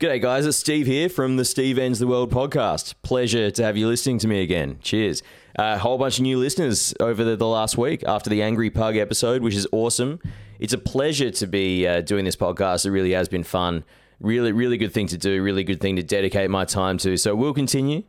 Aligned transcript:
G'day, 0.00 0.22
guys. 0.22 0.46
It's 0.46 0.56
Steve 0.56 0.86
here 0.86 1.08
from 1.08 1.38
the 1.38 1.44
Steve 1.44 1.76
Ends 1.76 1.98
the 1.98 2.06
World 2.06 2.30
podcast. 2.30 2.94
Pleasure 3.02 3.50
to 3.50 3.64
have 3.64 3.76
you 3.76 3.88
listening 3.88 4.20
to 4.20 4.28
me 4.28 4.42
again. 4.42 4.78
Cheers. 4.80 5.24
A 5.56 5.76
whole 5.76 5.98
bunch 5.98 6.18
of 6.18 6.22
new 6.22 6.38
listeners 6.38 6.94
over 7.00 7.24
the, 7.24 7.34
the 7.34 7.48
last 7.48 7.76
week 7.76 8.04
after 8.06 8.30
the 8.30 8.40
Angry 8.40 8.70
Pug 8.70 8.96
episode, 8.96 9.42
which 9.42 9.56
is 9.56 9.66
awesome. 9.72 10.20
It's 10.60 10.72
a 10.72 10.78
pleasure 10.78 11.32
to 11.32 11.46
be 11.48 11.84
uh, 11.84 12.02
doing 12.02 12.24
this 12.24 12.36
podcast. 12.36 12.86
It 12.86 12.92
really 12.92 13.10
has 13.10 13.28
been 13.28 13.42
fun. 13.42 13.82
Really, 14.20 14.52
really 14.52 14.76
good 14.76 14.94
thing 14.94 15.08
to 15.08 15.18
do. 15.18 15.42
Really 15.42 15.64
good 15.64 15.80
thing 15.80 15.96
to 15.96 16.02
dedicate 16.04 16.48
my 16.48 16.64
time 16.64 16.96
to. 16.98 17.16
So 17.16 17.34
we'll 17.34 17.52
continue 17.52 18.04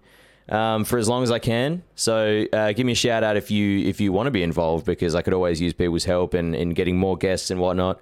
um, 0.50 0.86
for 0.86 1.00
as 1.00 1.10
long 1.10 1.24
as 1.24 1.32
I 1.32 1.40
can. 1.40 1.82
So 1.96 2.46
uh, 2.54 2.71
give 2.74 2.86
me 2.86 2.92
a 2.92 2.96
shout 2.96 3.24
out 3.24 3.36
if 3.36 3.50
you 3.50 3.80
if 3.80 4.00
you 4.00 4.14
want 4.14 4.28
to 4.28 4.32
be 4.32 4.44
involved 4.44 4.86
because 4.86 5.16
I 5.16 5.24
could 5.24 5.34
always 5.34 5.60
use 5.60 5.74
people's 5.74 6.06
help 6.06 6.36
in, 6.36 6.54
in 6.54 6.76
getting 6.76 6.98
more 6.98 7.18
guests 7.18 7.50
and 7.50 7.60
whatnot. 7.60 8.00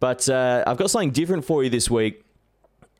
But 0.00 0.26
uh, 0.30 0.64
I've 0.66 0.78
got 0.78 0.90
something 0.90 1.10
different 1.10 1.44
for 1.44 1.62
you 1.62 1.68
this 1.68 1.90
week 1.90 2.25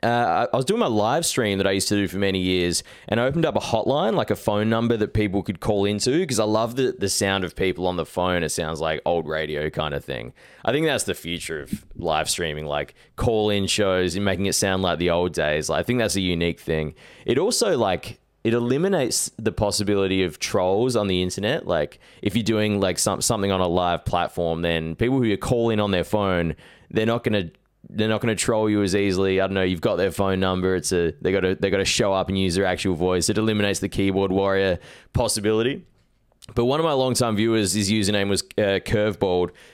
uh, 0.03 0.47
I 0.53 0.57
was 0.57 0.65
doing 0.65 0.81
my 0.81 0.87
live 0.87 1.25
stream 1.25 1.59
that 1.59 1.67
I 1.67 1.73
used 1.73 1.89
to 1.89 1.95
do 1.95 2.07
for 2.07 2.19
many 2.19 2.39
years, 2.39 2.83
and 3.09 3.19
I 3.19 3.25
opened 3.25 3.47
up 3.47 3.57
a 3.57 3.61
hotline, 3.61 4.15
like 4.15 4.31
a 4.31 4.37
phone 4.37 4.69
number 4.69 4.97
that 4.97 5.15
people 5.15 5.43
could 5.43 5.61
call 5.61 5.85
into, 5.85 6.21
because 6.21 6.39
I 6.39 6.45
love 6.45 6.77
the, 6.77 6.95
the 6.99 7.09
sound 7.09 7.45
of 7.45 7.57
people 7.57 7.87
on 7.87 7.97
the 7.97 8.07
phone. 8.07 8.43
It 8.43 8.51
sounds 8.51 8.81
like 8.81 9.01
old 9.07 9.27
radio 9.27 9.71
kind 9.71 9.95
of 9.95 10.05
thing. 10.05 10.33
I 10.65 10.73
think 10.73 10.87
that's 10.87 11.05
the 11.05 11.15
future 11.15 11.63
of 11.63 11.87
live 11.97 12.29
streaming, 12.29 12.67
like 12.67 12.95
call 13.17 13.51
in 13.51 13.67
shows 13.67 14.17
and 14.17 14.25
making 14.25 14.47
it 14.47 14.55
sound 14.55 14.83
like 14.83 14.99
the 14.99 15.11
old 15.11 15.33
days. 15.33 15.71
Like, 15.71 15.81
I 15.81 15.83
think 15.83 15.99
that's 15.99 16.17
a 16.17 16.21
unique 16.21 16.61
thing. 16.61 16.95
It 17.25 17.39
also, 17.39 17.77
like, 17.77 18.21
it 18.45 18.55
eliminates 18.55 19.31
the 19.39 19.51
possibility 19.51 20.23
of 20.23 20.39
trolls 20.39 20.95
on 20.95 21.09
the 21.09 21.23
internet. 21.23 21.67
Like, 21.67 21.99
if 22.23 22.37
you're 22.37 22.45
doing 22.45 22.81
like 22.81 22.99
some, 22.99 23.21
something 23.21 23.51
on 23.51 23.61
a 23.61 23.67
live 23.67 24.05
platform, 24.05 24.63
then 24.63 24.95
people 24.95 25.17
who 25.17 25.25
you 25.25 25.37
call 25.37 25.71
in 25.71 25.81
on 25.81 25.91
their 25.91 26.05
phone, 26.05 26.55
they're 26.91 27.07
not 27.07 27.25
going 27.25 27.49
to 27.49 27.53
they're 27.89 28.09
not 28.09 28.21
going 28.21 28.35
to 28.35 28.41
troll 28.41 28.69
you 28.69 28.83
as 28.83 28.95
easily. 28.95 29.41
I 29.41 29.47
don't 29.47 29.55
know. 29.55 29.63
You've 29.63 29.81
got 29.81 29.97
their 29.97 30.11
phone 30.11 30.41
number. 30.41 30.75
It's 30.75 30.93
a 30.93 31.13
they 31.21 31.33
got 31.33 31.41
to 31.41 31.55
they 31.55 31.71
got 31.71 31.79
to 31.79 31.85
show 31.85 32.13
up 32.13 32.29
and 32.29 32.39
use 32.39 32.55
their 32.55 32.67
actual 32.67 32.95
voice. 32.95 33.29
It 33.29 33.39
eliminates 33.39 33.81
the 33.81 33.89
keyboard 33.89 34.33
warrior 34.33 34.79
possibility. 35.13 35.85
But 36.55 36.67
one 36.67 36.79
of 36.79 36.85
my 36.85 36.93
longtime 36.93 37.37
viewers, 37.37 37.73
his 37.73 37.91
username 37.91 38.29
was 38.29 38.43
uh, 38.57 38.79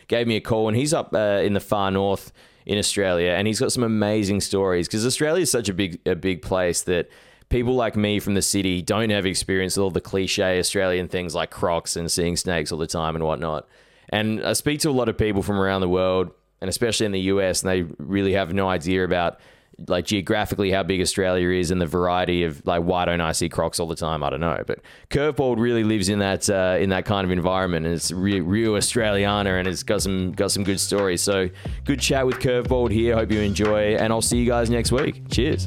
gave 0.09 0.27
me 0.27 0.36
a 0.36 0.41
call, 0.41 0.69
and 0.69 0.77
he's 0.77 0.95
up 0.95 1.14
uh, 1.14 1.41
in 1.42 1.53
the 1.53 1.61
far 1.61 1.91
north 1.91 2.33
in 2.64 2.78
Australia, 2.78 3.31
and 3.31 3.47
he's 3.47 3.61
got 3.61 3.73
some 3.73 3.83
amazing 3.83 4.41
stories 4.41 4.89
because 4.89 5.05
Australia 5.05 5.42
is 5.42 5.51
such 5.51 5.69
a 5.69 5.75
big 5.75 6.01
a 6.06 6.14
big 6.14 6.42
place 6.42 6.83
that 6.83 7.11
people 7.48 7.75
like 7.75 7.97
me 7.97 8.19
from 8.19 8.34
the 8.34 8.42
city 8.42 8.81
don't 8.81 9.11
have 9.11 9.27
experience 9.27 9.77
with 9.77 9.84
all 9.84 9.91
the 9.91 10.01
cliche 10.01 10.58
Australian 10.58 11.08
things 11.08 11.34
like 11.34 11.51
crocs 11.51 11.97
and 11.97 12.11
seeing 12.11 12.36
snakes 12.36 12.73
all 12.73 12.79
the 12.79 12.86
time 12.86 13.14
and 13.14 13.25
whatnot. 13.25 13.69
And 14.08 14.42
I 14.45 14.55
speak 14.55 14.81
to 14.81 14.91
a 14.91 14.92
lot 14.92 15.08
of 15.08 15.19
people 15.19 15.42
from 15.42 15.58
around 15.58 15.83
the 15.83 15.89
world 15.89 16.31
and 16.62 16.68
especially 16.68 17.06
in 17.06 17.12
the 17.12 17.20
US, 17.22 17.62
and 17.62 17.70
they 17.70 17.82
really 17.98 18.34
have 18.34 18.55
no 18.55 18.68
idea 18.68 19.05
about 19.05 19.41
like 19.88 20.05
geographically 20.05 20.70
how 20.70 20.84
big 20.84 21.00
Australia 21.00 21.48
is 21.48 21.72
and 21.72 21.80
the 21.80 21.86
variety 21.86 22.44
of 22.44 22.64
like 22.66 22.84
why 22.84 23.05
don't 23.05 23.20
I 23.20 23.32
see 23.32 23.48
crocs 23.48 23.80
all 23.80 23.88
the 23.88 23.96
time? 23.96 24.22
I 24.22 24.30
don't 24.30 24.38
know, 24.41 24.62
but 24.64 24.78
Curveball 25.10 25.58
really 25.58 25.83
lives 25.83 26.08
in 26.08 26.20
that 26.20 26.48
uh, 26.48 26.77
in 26.78 26.90
that 26.90 27.05
kind 27.05 27.24
of 27.24 27.33
environment, 27.33 27.84
and 27.84 27.94
it's 27.96 28.12
real, 28.12 28.44
real 28.44 28.72
Australiana, 28.74 29.58
and 29.58 29.66
it's 29.66 29.83
got 29.83 30.02
some 30.02 30.30
got 30.33 30.52
some 30.52 30.62
good 30.62 30.78
stories. 30.78 31.20
So 31.20 31.50
good 31.84 32.00
chat 32.00 32.24
with 32.24 32.38
Curveball 32.38 32.92
here. 32.92 33.16
Hope 33.16 33.33
you 33.33 33.40
enjoy, 33.40 33.96
and 33.96 34.12
I'll 34.12 34.22
see 34.22 34.38
you 34.38 34.46
guys 34.46 34.70
next 34.70 34.92
week. 34.92 35.28
Cheers. 35.30 35.66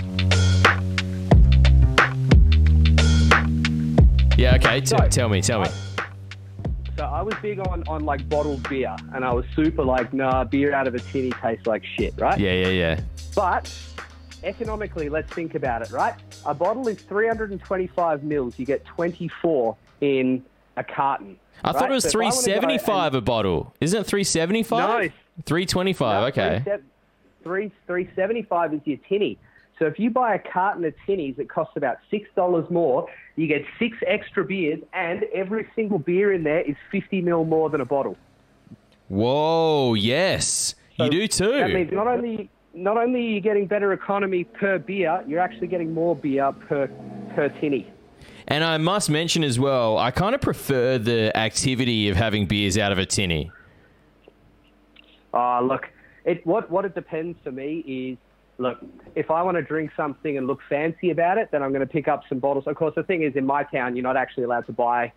Yeah. 4.37 4.55
Okay. 4.55 4.79
T- 4.79 5.09
tell 5.09 5.27
me. 5.27 5.41
Tell 5.41 5.59
me. 5.59 5.67
Was 7.25 7.33
big 7.41 7.57
on, 7.59 7.83
on 7.87 8.05
like 8.05 8.29
bottled 8.29 8.69
beer, 8.69 8.95
and 9.15 9.25
I 9.25 9.33
was 9.33 9.45
super 9.55 9.83
like, 9.83 10.13
nah, 10.13 10.43
beer 10.43 10.73
out 10.75 10.87
of 10.87 10.93
a 10.93 10.99
tinny 10.99 11.31
tastes 11.41 11.65
like 11.65 11.83
shit, 11.83 12.13
right? 12.19 12.39
Yeah. 12.39 12.53
Yeah. 12.53 12.67
Yeah. 12.67 13.01
But 13.35 13.73
economically, 14.43 15.09
let's 15.09 15.33
think 15.33 15.55
about 15.55 15.81
it, 15.81 15.91
right? 15.91 16.13
A 16.45 16.53
bottle 16.53 16.87
is 16.87 17.01
325 17.01 18.23
mils. 18.23 18.59
You 18.59 18.67
get 18.67 18.85
24 18.85 19.75
in 20.01 20.45
a 20.77 20.83
carton. 20.83 21.37
I 21.63 21.71
thought 21.71 21.89
it 21.89 21.93
was 21.95 22.03
So 22.03 22.09
if 22.09 22.11
I 22.11 22.11
three 22.11 22.25
wanna 22.25 22.35
go 22.35 22.41
seventy 22.41 22.77
five 22.77 23.13
and- 23.15 23.23
a 23.23 23.25
bottle. 23.25 23.73
Isn't 23.81 24.01
it 24.01 24.03
three 24.05 24.23
seventy 24.23 24.61
five? 24.61 25.05
No. 25.05 25.09
Three 25.47 25.65
twenty 25.65 25.93
five. 25.93 26.21
No, 26.21 26.43
okay. 26.43 26.63
375 27.43 28.73
is 28.73 28.81
your 28.85 28.97
tinny. 29.09 29.37
So 29.77 29.85
if 29.85 29.99
you 29.99 30.09
buy 30.09 30.35
a 30.35 30.39
carton 30.39 30.85
of 30.85 30.93
tinnies, 31.07 31.37
it 31.37 31.49
costs 31.49 31.73
about 31.75 31.97
six 32.09 32.29
dollars 32.35 32.69
more. 32.69 33.07
You 33.35 33.47
get 33.47 33.63
six 33.77 33.97
extra 34.07 34.45
beers, 34.45 34.79
and 34.93 35.23
every 35.33 35.67
single 35.75 35.99
beer 35.99 36.33
in 36.33 36.43
there 36.43 36.61
is 36.61 36.75
fifty 36.91 37.21
mil 37.21 37.43
more 37.45 37.69
than 37.69 37.81
a 37.81 37.85
bottle. 37.85 38.15
Whoa. 39.09 39.93
Yes. 39.93 40.75
you 40.97 41.09
do 41.09 41.27
too. 41.27 41.51
That 41.51 41.71
means 41.71 41.91
not 41.91 42.07
only 42.07 42.49
not 42.73 42.97
only 42.97 43.19
are 43.19 43.31
you 43.31 43.41
getting 43.41 43.67
better 43.67 43.93
economy 43.93 44.43
per 44.43 44.79
beer, 44.79 45.23
you're 45.27 45.39
actually 45.39 45.67
getting 45.67 45.93
more 45.93 46.15
beer 46.15 46.51
per 46.67 46.87
per 47.35 47.49
tinny. 47.59 47.91
And 48.47 48.63
I 48.63 48.77
must 48.77 49.09
mention 49.09 49.43
as 49.43 49.59
well, 49.59 49.97
I 49.97 50.11
kind 50.11 50.35
of 50.35 50.41
prefer 50.41 50.99
the 50.99 51.35
activity 51.35 52.09
of 52.09 52.15
having 52.15 52.45
beers 52.45 52.77
out 52.77 52.91
of 52.91 52.99
a 52.99 53.05
tinny. 53.05 53.51
Uh, 55.33 55.61
look, 55.61 55.87
it 56.25 56.45
what 56.45 56.69
what 56.69 56.85
it 56.85 56.95
depends 56.95 57.37
for 57.43 57.51
me 57.51 57.79
is 57.79 58.17
look, 58.57 58.77
if 59.15 59.29
I 59.31 59.41
want 59.41 59.55
to 59.57 59.61
drink 59.63 59.91
something 59.95 60.37
and 60.37 60.47
look 60.47 60.59
fancy 60.69 61.11
about 61.11 61.37
it, 61.37 61.49
then 61.51 61.61
I'm 61.63 61.71
going 61.71 61.85
to 61.85 61.91
pick 61.91 62.07
up 62.07 62.23
some 62.29 62.39
bottles. 62.39 62.65
Of 62.67 62.75
course, 62.75 62.93
the 62.95 63.03
thing 63.03 63.23
is, 63.23 63.35
in 63.35 63.45
my 63.45 63.63
town, 63.63 63.95
you're 63.95 64.03
not 64.03 64.17
actually 64.17 64.43
allowed 64.43 64.65
to 64.67 64.73
buy 64.73 65.11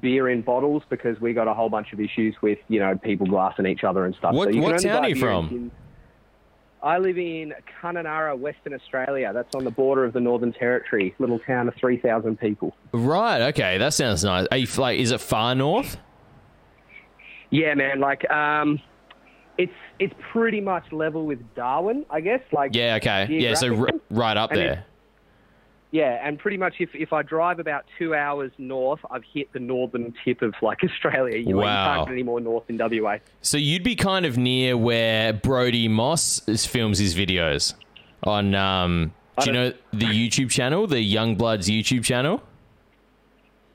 beer 0.00 0.28
in 0.28 0.42
bottles 0.42 0.82
because 0.88 1.20
we 1.20 1.32
got 1.32 1.48
a 1.48 1.54
whole 1.54 1.68
bunch 1.68 1.92
of 1.92 2.00
issues 2.00 2.36
with 2.40 2.58
you 2.68 2.78
know 2.78 2.96
people 2.96 3.26
glassing 3.26 3.66
each 3.66 3.84
other 3.84 4.04
and 4.04 4.14
stuff. 4.14 4.32
What- 4.34 4.48
so 4.50 4.54
you 4.54 4.62
what 4.62 4.80
town 4.80 5.04
are 5.04 5.08
you 5.08 5.14
in 5.14 5.20
from? 5.20 5.70
I 6.80 6.98
live 6.98 7.18
in 7.18 7.52
Kununurra, 7.82 8.38
Western 8.38 8.72
Australia. 8.72 9.32
That's 9.34 9.52
on 9.56 9.64
the 9.64 9.70
border 9.72 10.04
of 10.04 10.12
the 10.12 10.20
Northern 10.20 10.52
Territory. 10.52 11.12
Little 11.18 11.40
town 11.40 11.66
of 11.66 11.74
three 11.74 11.98
thousand 11.98 12.38
people. 12.38 12.76
Right. 12.92 13.48
Okay. 13.48 13.78
That 13.78 13.94
sounds 13.94 14.22
nice. 14.22 14.46
Are 14.52 14.56
you 14.56 14.68
like? 14.76 15.00
Is 15.00 15.10
it 15.10 15.20
far 15.20 15.56
north? 15.56 15.96
Yeah, 17.50 17.74
man. 17.74 17.98
Like, 17.98 18.30
um, 18.30 18.78
it's 19.58 19.72
it's 19.98 20.14
pretty 20.32 20.60
much 20.60 20.90
level 20.92 21.26
with 21.26 21.40
Darwin, 21.54 22.06
I 22.10 22.20
guess. 22.20 22.40
Like, 22.52 22.74
Yeah. 22.74 22.96
Okay. 22.96 23.26
Yeah. 23.28 23.54
So 23.54 23.74
r- 23.76 23.88
right 24.10 24.36
up 24.36 24.50
And 24.52 24.60
there. 24.60 24.84
Yeah, 25.90 26.20
and 26.22 26.38
pretty 26.38 26.58
much 26.58 26.74
if, 26.80 26.90
if 26.94 27.14
I 27.14 27.22
drive 27.22 27.60
about 27.60 27.86
two 27.98 28.14
hours 28.14 28.52
north, 28.58 29.00
I've 29.10 29.24
hit 29.24 29.50
the 29.54 29.58
northern 29.58 30.12
tip 30.22 30.42
of 30.42 30.54
like 30.60 30.78
Australia. 30.84 31.38
You, 31.38 31.48
you 31.48 31.56
Wow. 31.56 31.94
can't 31.96 32.08
get 32.08 32.12
any 32.12 32.22
more 32.22 32.40
north 32.40 32.64
in 32.68 32.76
WA. 32.78 33.18
So 33.40 33.56
you'd 33.56 33.82
be 33.84 33.96
kind 33.96 34.26
of 34.26 34.36
near 34.36 34.76
where 34.76 35.32
Brody 35.32 35.88
Moss 35.88 36.40
films 36.66 36.98
his 36.98 37.14
videos 37.14 37.72
on. 38.22 38.54
Um, 38.54 39.14
do 39.40 39.46
you 39.46 39.52
know 39.52 39.72
the 39.92 40.06
YouTube 40.06 40.50
channel, 40.50 40.86
the 40.88 40.96
Youngbloods 41.14 41.68
YouTube 41.74 42.04
channel? 42.04 42.42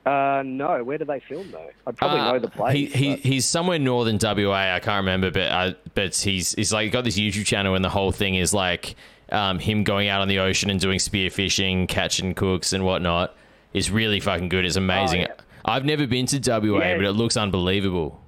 Uh, 0.06 0.42
no, 0.44 0.84
where 0.84 0.98
do 0.98 1.04
they 1.06 1.20
film 1.20 1.50
though? 1.50 1.70
I 1.86 1.92
probably 1.92 2.20
Uh, 2.20 2.32
know 2.32 2.38
the 2.38 2.48
place. 2.50 2.74
He, 2.74 2.86
he 2.86 3.16
he's 3.16 3.46
somewhere 3.46 3.78
northern 3.78 4.18
WA. 4.20 4.52
I 4.74 4.80
can't 4.80 4.98
remember, 5.02 5.30
but 5.30 5.50
uh, 5.50 5.72
but 5.94 6.14
he's 6.14 6.54
he's 6.54 6.72
like 6.72 6.92
got 6.92 7.04
this 7.04 7.18
YouTube 7.18 7.46
channel, 7.46 7.74
and 7.74 7.84
the 7.84 7.88
whole 7.88 8.12
thing 8.12 8.34
is 8.34 8.52
like 8.52 8.96
um, 9.32 9.58
him 9.58 9.82
going 9.82 10.08
out 10.08 10.20
on 10.20 10.28
the 10.28 10.40
ocean 10.40 10.68
and 10.70 10.78
doing 10.78 10.98
spear 10.98 11.30
fishing, 11.30 11.86
catching 11.86 12.34
cooks 12.34 12.72
and 12.74 12.84
whatnot. 12.84 13.34
Is 13.72 13.90
really 13.90 14.20
fucking 14.20 14.50
good. 14.50 14.64
It's 14.64 14.76
amazing. 14.76 15.22
yeah. 15.22 15.32
I've 15.64 15.84
never 15.86 16.06
been 16.06 16.26
to 16.26 16.38
WA, 16.38 16.78
Yeah. 16.80 16.96
but 16.96 17.04
it 17.06 17.12
looks 17.12 17.36
unbelievable. 17.38 18.20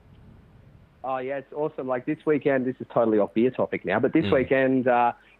Oh 1.05 1.19
yeah, 1.19 1.37
it's 1.37 1.53
awesome. 1.53 1.87
Like 1.87 2.05
this 2.07 2.19
weekend, 2.27 2.65
this 2.67 2.75
is 2.81 2.87
totally 2.93 3.19
off 3.19 3.33
beer 3.35 3.51
topic 3.51 3.85
now, 3.85 4.01
but 4.01 4.13
this 4.13 4.25
Mm. 4.25 4.33
weekend, 4.33 4.89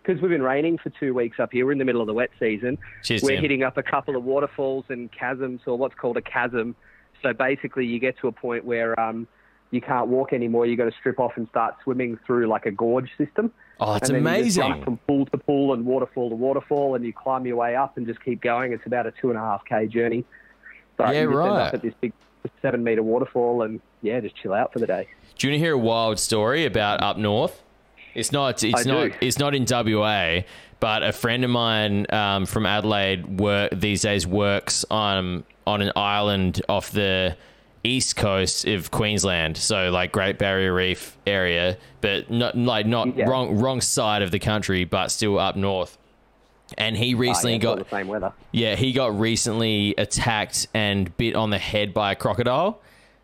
because 0.07 0.21
we've 0.23 0.31
been 0.31 0.43
raining 0.43 0.79
for 0.79 0.91
two 0.91 1.15
weeks 1.15 1.41
up 1.41 1.53
here, 1.53 1.67
we're 1.67 1.73
in 1.73 1.79
the 1.79 1.85
middle 1.85 2.01
of 2.01 2.07
the 2.07 2.15
wet 2.15 2.31
season. 2.39 2.79
Cheers, 3.03 3.23
we're 3.23 3.31
Tim. 3.31 3.43
hitting 3.43 3.63
up 3.63 3.77
a 3.77 3.83
couple 3.83 4.17
of 4.17 4.25
waterfalls 4.25 4.85
and 4.89 5.11
chasms, 5.13 5.61
or 5.67 5.77
what's 5.77 5.95
called 5.95 6.17
a 6.17 6.23
chasm. 6.23 6.77
So 7.23 7.33
basically, 7.33 7.87
you 7.87 7.99
get 7.99 8.19
to 8.21 8.29
a 8.29 8.33
point 8.33 8.65
where 8.65 8.99
um, 9.01 9.27
you 9.71 9.81
can't 9.81 10.07
walk 10.09 10.33
anymore. 10.33 10.67
You've 10.67 10.79
got 10.79 10.85
to 10.85 10.97
strip 10.99 11.19
off 11.19 11.33
and 11.37 11.49
start 11.49 11.75
swimming 11.83 12.19
through 12.27 12.47
like 12.47 12.67
a 12.67 12.71
gorge 12.71 13.11
system. 13.19 13.53
Oh, 13.81 13.95
it's 13.95 14.09
and 14.09 14.25
then 14.25 14.39
You 14.39 14.45
just 14.45 14.59
amazing. 14.59 14.85
from 14.85 14.97
pool 15.09 15.27
to 15.27 15.39
pool 15.39 15.75
and 15.75 15.85
waterfall 15.85 16.31
to 16.31 16.37
waterfall, 16.37 16.95
and 16.95 17.05
you 17.05 17.13
climb 17.13 17.47
your 17.47 17.57
way 17.57 17.75
up 17.75 17.97
and 17.97 18.07
just 18.07 18.23
keep 18.25 18.41
going. 18.41 18.73
It's 18.73 18.87
about 18.87 19.07
a 19.07 19.13
two 19.21 19.31
and 19.31 19.39
a 19.39 19.43
half 19.43 19.65
k 19.65 19.87
journey. 19.87 20.25
But 20.97 21.15
Yeah, 21.15 21.23
you 21.23 21.33
just 21.33 21.39
end 21.47 21.57
up 21.57 21.75
at 21.75 21.83
this 21.83 21.95
big 22.01 22.13
seven 22.63 22.85
meter 22.85 23.03
waterfall, 23.03 23.63
and 23.63 23.81
yeah, 24.03 24.21
just 24.21 24.37
chill 24.37 24.55
out 24.55 24.73
for 24.73 24.79
the 24.79 24.87
day. 24.87 25.09
Do 25.37 25.47
you 25.47 25.53
want 25.53 25.61
to 25.61 25.65
hear 25.65 25.75
a 25.75 25.79
wild 25.79 26.21
story 26.21 26.65
about 26.65 27.03
up 27.03 27.19
north? 27.19 27.63
It's 28.17 28.33
not. 28.33 28.65
It's 28.65 28.87
I 28.87 28.91
not. 28.91 29.13
do. 29.13 29.15
It's 29.21 29.39
not 29.39 29.55
in 29.55 29.65
WA. 29.69 30.41
But 30.81 31.03
a 31.03 31.13
friend 31.13 31.43
of 31.45 31.51
mine 31.51 32.07
um, 32.13 32.45
from 32.47 32.67
Adelaide 32.67 33.41
work 33.41 33.71
these 33.73 34.03
days 34.03 34.27
works 34.27 34.85
on 34.91 35.45
on 35.67 35.81
an 35.83 35.93
island 35.97 36.61
off 36.69 36.91
the 36.91 37.37
east 37.83 38.17
coast 38.17 38.67
of 38.67 38.91
Queensland, 38.91 39.57
so 39.57 39.91
like 39.91 40.13
Great 40.13 40.39
Barrier 40.39 40.75
Reef 40.75 41.17
area, 41.27 41.79
but 42.01 42.31
not 42.31 42.57
like 42.57 42.85
not 42.87 43.17
Yeah. 43.17 43.27
wrong 43.29 43.57
wrong 43.59 43.81
side 43.81 44.23
of 44.23 44.31
the 44.33 44.39
country, 44.39 44.85
but 44.85 45.09
still 45.09 45.39
up 45.39 45.57
north. 45.57 45.97
And 46.77 46.97
he 46.97 47.15
Ah, 47.15 47.19
recently 47.19 47.53
yeah, 47.55 47.59
got 47.59 47.79
the 47.79 47.97
same 47.97 48.09
weather. 48.09 48.33
yeah, 48.53 48.75
he 48.77 48.93
got 48.93 49.19
recently 49.19 49.95
attacked 49.97 50.67
and 50.75 51.17
bit 51.17 51.37
on 51.37 51.51
the 51.51 51.59
head 51.59 51.95
by 51.95 52.13
a 52.13 52.17
crocodile. 52.17 52.81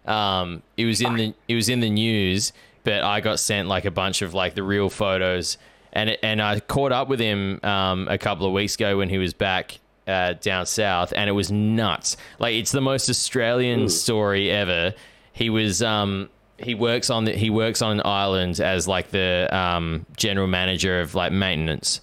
Um, 0.06 0.62
it 0.76 0.84
was 0.86 1.00
in 1.00 1.16
the 1.16 1.34
it 1.48 1.54
was 1.54 1.68
in 1.68 1.80
the 1.80 1.90
news, 1.90 2.52
but 2.84 3.02
I 3.02 3.20
got 3.20 3.38
sent 3.40 3.68
like 3.68 3.84
a 3.84 3.90
bunch 3.90 4.22
of 4.22 4.34
like 4.34 4.54
the 4.54 4.62
real 4.62 4.88
photos, 4.90 5.58
and 5.92 6.10
it, 6.10 6.20
and 6.22 6.40
I 6.42 6.60
caught 6.60 6.92
up 6.92 7.08
with 7.08 7.20
him 7.20 7.60
um, 7.62 8.08
a 8.08 8.18
couple 8.18 8.46
of 8.46 8.52
weeks 8.52 8.74
ago 8.74 8.96
when 8.98 9.08
he 9.08 9.18
was 9.18 9.34
back 9.34 9.78
uh, 10.06 10.34
down 10.34 10.66
south, 10.66 11.12
and 11.16 11.28
it 11.28 11.32
was 11.32 11.50
nuts. 11.52 12.16
Like 12.38 12.54
it's 12.54 12.72
the 12.72 12.80
most 12.80 13.08
Australian 13.08 13.88
story 13.88 14.50
ever. 14.50 14.94
He 15.32 15.48
was 15.50 15.82
um, 15.82 16.28
he 16.58 16.74
works 16.74 17.08
on 17.10 17.24
the, 17.24 17.32
he 17.32 17.50
works 17.50 17.82
on 17.82 17.92
an 17.92 18.02
island 18.04 18.60
as 18.60 18.86
like 18.88 19.10
the 19.10 19.48
um, 19.54 20.06
general 20.16 20.46
manager 20.46 21.00
of 21.00 21.14
like 21.14 21.32
maintenance 21.32 22.00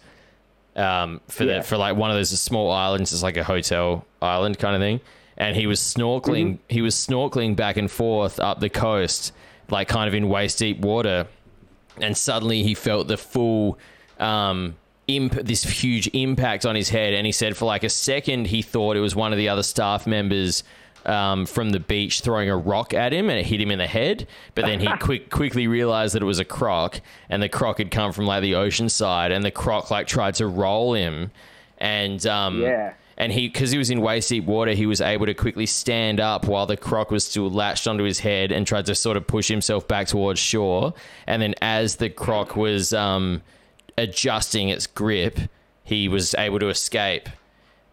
um, 0.76 1.22
for 1.28 1.44
Yeah. 1.44 1.58
the 1.60 1.64
for 1.64 1.78
like 1.78 1.96
one 1.96 2.10
of 2.12 2.18
those 2.18 2.38
small 2.40 2.72
islands. 2.72 3.12
It's 3.14 3.24
like 3.24 3.38
a 3.38 3.44
hotel 3.44 4.06
island 4.22 4.60
kind 4.60 4.76
of 4.76 4.82
thing. 4.82 5.02
And 5.38 5.56
he 5.56 5.68
was 5.68 5.80
snorkeling. 5.80 6.46
Mm-hmm. 6.56 6.64
He 6.68 6.82
was 6.82 6.96
snorkeling 6.96 7.56
back 7.56 7.78
and 7.78 7.90
forth 7.90 8.40
up 8.42 8.60
the 8.60 8.70
coast, 8.70 9.32
like 9.72 9.88
kind 9.88 10.08
of 10.08 10.14
in 10.14 10.30
waist 10.30 10.60
deep 10.60 10.80
water. 10.80 11.28
And 12.02 12.16
suddenly 12.16 12.64
he 12.64 12.74
felt 12.74 13.08
the 13.08 13.18
full, 13.18 13.78
um, 14.20 14.76
imp- 15.08 15.34
this 15.46 15.64
huge 15.64 16.08
impact 16.14 16.66
on 16.66 16.76
his 16.76 16.90
head. 16.90 17.14
And 17.14 17.26
he 17.26 17.32
said 17.32 17.58
for 17.58 17.66
like 17.66 17.84
a 17.84 17.90
second 17.90 18.48
he 18.48 18.62
thought 18.62 18.96
it 18.96 19.02
was 19.02 19.16
one 19.16 19.32
of 19.34 19.38
the 19.38 19.50
other 19.50 19.64
staff 19.64 20.08
members. 20.08 20.64
Um, 21.06 21.46
from 21.46 21.70
the 21.70 21.80
beach 21.80 22.20
throwing 22.20 22.50
a 22.50 22.58
rock 22.58 22.94
at 22.94 23.14
him 23.14 23.30
and 23.30 23.40
it 23.40 23.46
hit 23.46 23.62
him 23.62 23.72
in 23.72 23.80
the 23.80 23.88
head. 23.88 24.28
But 24.54 24.66
then 24.66 24.82
he 24.82 24.88
quick 25.00 25.30
quickly 25.30 25.66
realized 25.66 26.14
that 26.14 26.22
it 26.22 26.26
was 26.26 26.40
a 26.40 26.46
croc 26.46 27.00
and 27.30 27.42
the 27.42 27.48
croc 27.48 27.78
had 27.78 27.90
come 27.90 28.12
from 28.12 28.26
like 28.28 28.42
the 28.42 28.56
ocean 28.56 28.90
side 28.90 29.32
and 29.32 29.44
the 29.44 29.50
croc 29.50 29.90
like 29.92 30.08
tried 30.08 30.36
to 30.36 30.46
roll 30.48 30.94
him 30.94 31.32
and 31.78 32.24
um 32.28 32.62
Yeah. 32.62 32.94
And 33.20 33.32
he 33.32 33.48
because 33.48 33.70
he 33.72 33.78
was 33.78 33.90
in 33.90 34.02
waist 34.02 34.30
deep 34.30 34.46
water 34.46 34.72
he 34.72 34.86
was 34.86 35.02
able 35.02 35.26
to 35.26 35.34
quickly 35.34 35.66
stand 35.66 36.20
up 36.20 36.48
while 36.48 36.66
the 36.66 36.78
croc 36.78 37.12
was 37.12 37.26
still 37.26 37.50
latched 37.52 37.88
onto 37.88 38.04
his 38.04 38.20
head 38.20 38.52
and 38.52 38.66
tried 38.66 38.86
to 38.86 38.96
sort 38.96 39.18
of 39.18 39.28
push 39.28 39.48
himself 39.48 39.88
back 39.88 40.08
towards 40.08 40.40
shore 40.40 40.94
and 41.28 41.42
then 41.42 41.54
as 41.62 41.98
the 41.98 42.10
croc 42.10 42.56
was 42.56 42.94
um 42.94 43.42
adjusting 43.98 44.70
its 44.70 44.88
grip 44.88 45.38
he 45.84 46.08
was 46.08 46.34
able 46.36 46.60
to 46.60 46.70
escape 46.70 47.28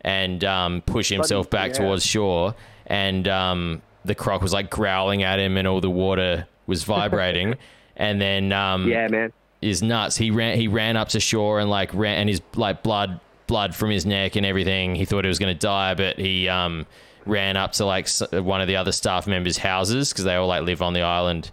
and 0.03 0.45
um, 0.45 0.83
push 0.83 1.09
himself 1.09 1.51
back 1.51 1.73
yeah. 1.73 1.79
towards 1.79 2.07
shore 2.07 2.55
and 2.87 3.27
um, 3.27 3.83
the 4.05 4.15
croc 4.15 4.41
was 4.41 4.53
like 4.53 4.71
growling 4.71 5.25
at 5.25 5.41
him 5.41 5.57
and 5.57 5.67
all 5.67 5.81
the 5.81 5.91
water 5.91 6.47
was 6.67 6.85
vibrating 6.85 7.57
and 7.97 8.21
then 8.21 8.53
um, 8.53 8.87
Yeah, 8.89 9.09
man. 9.09 9.33
is 9.61 9.83
nuts. 9.83 10.17
He 10.17 10.31
ran 10.31 10.57
he 10.57 10.69
ran 10.69 10.97
up 10.97 11.09
to 11.09 11.21
shore 11.21 11.59
and 11.59 11.69
like 11.69 11.93
ran 11.93 12.19
and 12.19 12.29
his 12.29 12.41
like 12.55 12.83
blood 12.85 13.19
blood 13.47 13.75
from 13.75 13.91
his 13.91 14.07
neck 14.07 14.37
and 14.37 14.45
everything. 14.45 14.95
He 14.95 15.05
thought 15.05 15.25
he 15.25 15.29
was 15.29 15.39
going 15.39 15.55
to 15.55 15.59
die, 15.59 15.95
but 15.95 16.19
he 16.19 16.49
um 16.49 16.87
ran 17.25 17.57
up 17.57 17.73
to 17.73 17.85
like 17.85 18.09
one 18.33 18.61
of 18.61 18.69
the 18.69 18.77
other 18.77 18.93
staff 18.93 19.27
members' 19.27 19.59
houses 19.59 20.13
because 20.13 20.25
they 20.25 20.35
all 20.35 20.47
like 20.47 20.63
live 20.63 20.83
on 20.83 20.93
the 20.93 21.03
island, 21.03 21.51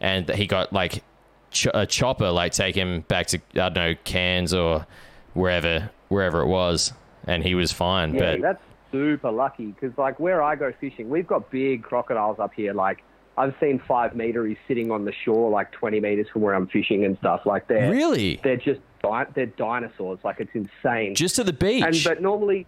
and 0.00 0.28
he 0.30 0.46
got 0.46 0.72
like 0.72 1.02
ch- 1.50 1.68
a 1.72 1.86
chopper 1.86 2.30
like 2.30 2.52
take 2.52 2.74
him 2.74 3.00
back 3.02 3.26
to 3.28 3.38
I 3.54 3.68
don't 3.68 3.74
know 3.74 3.94
Cairns 4.04 4.52
or 4.54 4.86
wherever 5.34 5.90
wherever 6.08 6.40
it 6.40 6.46
was, 6.46 6.92
and 7.26 7.42
he 7.42 7.54
was 7.54 7.72
fine. 7.72 8.14
Yeah, 8.14 8.32
but 8.32 8.42
that's 8.42 8.62
super 8.92 9.30
lucky 9.30 9.66
because, 9.66 9.96
like, 9.98 10.18
where 10.18 10.42
I 10.42 10.56
go 10.56 10.72
fishing, 10.80 11.08
we've 11.08 11.26
got 11.26 11.50
big 11.50 11.82
crocodiles 11.82 12.38
up 12.38 12.52
here. 12.54 12.72
Like, 12.72 13.02
I've 13.36 13.54
seen 13.60 13.80
five 13.86 14.16
meter. 14.16 14.46
He's 14.46 14.56
sitting 14.66 14.90
on 14.90 15.04
the 15.04 15.12
shore, 15.24 15.50
like 15.50 15.72
20 15.72 16.00
meters 16.00 16.26
from 16.32 16.42
where 16.42 16.54
I'm 16.54 16.66
fishing 16.68 17.04
and 17.04 17.18
stuff. 17.18 17.42
Like, 17.44 17.68
they're 17.68 17.90
really, 17.90 18.40
they're 18.42 18.56
just 18.56 18.80
di- 19.10 19.30
they're 19.34 19.46
dinosaurs. 19.46 20.18
Like, 20.24 20.40
it's 20.40 20.50
insane. 20.54 21.14
just 21.14 21.36
to 21.36 21.44
the 21.44 21.52
beach. 21.52 21.82
and 21.84 21.96
but 22.04 22.20
normally, 22.22 22.66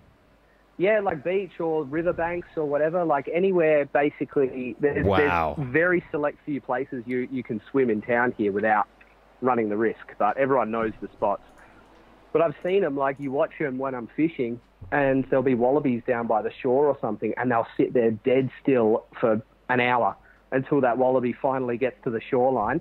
yeah, 0.77 1.01
like 1.01 1.25
beach 1.25 1.59
or 1.61 1.85
riverbanks 1.85 2.49
or 2.57 2.65
whatever. 2.65 3.05
Like 3.05 3.29
anywhere, 3.33 3.87
basically. 3.87 4.77
There's, 4.81 5.05
Wow. 5.05 5.55
there's 5.57 5.69
very 5.71 6.05
select 6.11 6.39
few 6.45 6.61
places 6.61 7.03
you 7.07 7.29
you 7.31 7.43
can 7.43 7.61
swim 7.71 7.91
in 7.91 8.01
town 8.03 8.33
here 8.39 8.53
without 8.53 8.87
running 9.41 9.69
the 9.69 9.77
risk. 9.77 10.07
But 10.19 10.37
everyone 10.37 10.71
knows 10.71 10.93
the 11.01 11.09
spots. 11.09 11.43
But 12.33 12.43
I've 12.43 12.55
seen 12.63 12.83
them, 12.83 12.97
like 12.97 13.17
you 13.19 13.33
watch 13.33 13.53
them 13.59 13.79
when 13.79 13.95
I'm 13.95 14.09
fishing, 14.15 14.61
and 14.93 15.25
there'll 15.31 15.43
be 15.43 15.55
wallabies 15.55 16.03
down 16.07 16.27
by 16.27 16.43
the 16.43 16.53
shore 16.63 16.87
or 16.87 16.97
something, 17.01 17.33
and 17.37 17.51
they'll 17.51 17.67
sit 17.77 17.95
there 17.95 18.11
dead 18.11 18.51
still 18.63 19.07
for 19.21 19.43
an 19.71 19.81
hour 19.81 20.15
until 20.53 20.81
that 20.83 20.97
wallaby 20.99 21.33
finally 21.33 21.77
gets 21.79 21.97
to 22.05 22.11
the 22.11 22.21
shoreline. 22.31 22.81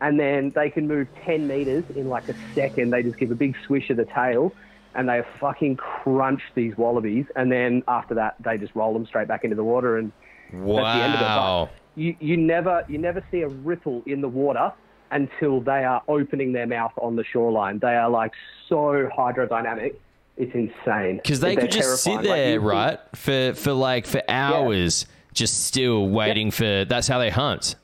And 0.00 0.20
then 0.20 0.52
they 0.54 0.68
can 0.70 0.86
move 0.86 1.08
10 1.24 1.48
meters 1.48 1.84
in 1.94 2.08
like 2.08 2.28
a 2.28 2.34
second. 2.54 2.90
They 2.90 3.02
just 3.02 3.18
give 3.18 3.30
a 3.30 3.34
big 3.34 3.56
swish 3.66 3.88
of 3.90 3.96
the 3.96 4.04
tail, 4.04 4.52
and 4.94 5.08
they 5.08 5.22
fucking 5.40 5.76
crunch 5.76 6.42
these 6.54 6.76
wallabies. 6.76 7.24
And 7.34 7.50
then 7.50 7.82
after 7.88 8.14
that, 8.14 8.36
they 8.40 8.58
just 8.58 8.74
roll 8.74 8.92
them 8.92 9.06
straight 9.06 9.28
back 9.28 9.44
into 9.44 9.56
the 9.56 9.64
water, 9.64 9.96
and 9.96 10.12
that's 10.52 10.64
the 10.66 11.04
end 11.04 11.14
of 11.14 11.20
it. 11.20 11.24
But 11.24 11.70
you, 11.96 12.14
you 12.20 12.36
never 12.36 12.84
you 12.88 12.98
never 12.98 13.24
see 13.30 13.40
a 13.40 13.48
ripple 13.48 14.02
in 14.06 14.20
the 14.20 14.28
water 14.28 14.72
until 15.10 15.60
they 15.60 15.84
are 15.84 16.02
opening 16.08 16.52
their 16.52 16.66
mouth 16.66 16.92
on 17.00 17.16
the 17.16 17.24
shoreline. 17.24 17.78
They 17.78 17.94
are 17.94 18.10
like 18.10 18.32
so 18.68 19.08
hydrodynamic. 19.16 19.94
It's 20.36 20.54
insane. 20.54 21.16
Because 21.16 21.40
they 21.40 21.54
They're 21.54 21.62
could 21.64 21.72
just 21.72 22.02
sit 22.02 22.10
terrifying. 22.10 22.28
Like, 22.28 22.36
there, 22.36 22.60
think- 22.60 22.70
right, 22.70 22.98
for 23.14 23.54
for 23.54 23.72
like 23.72 24.06
for 24.06 24.22
hours, 24.28 25.06
just 25.32 25.64
still 25.64 26.08
waiting 26.08 26.50
for. 26.50 26.84
That's 26.84 27.08
how 27.08 27.18
they 27.18 27.30
hunt. 27.30 27.76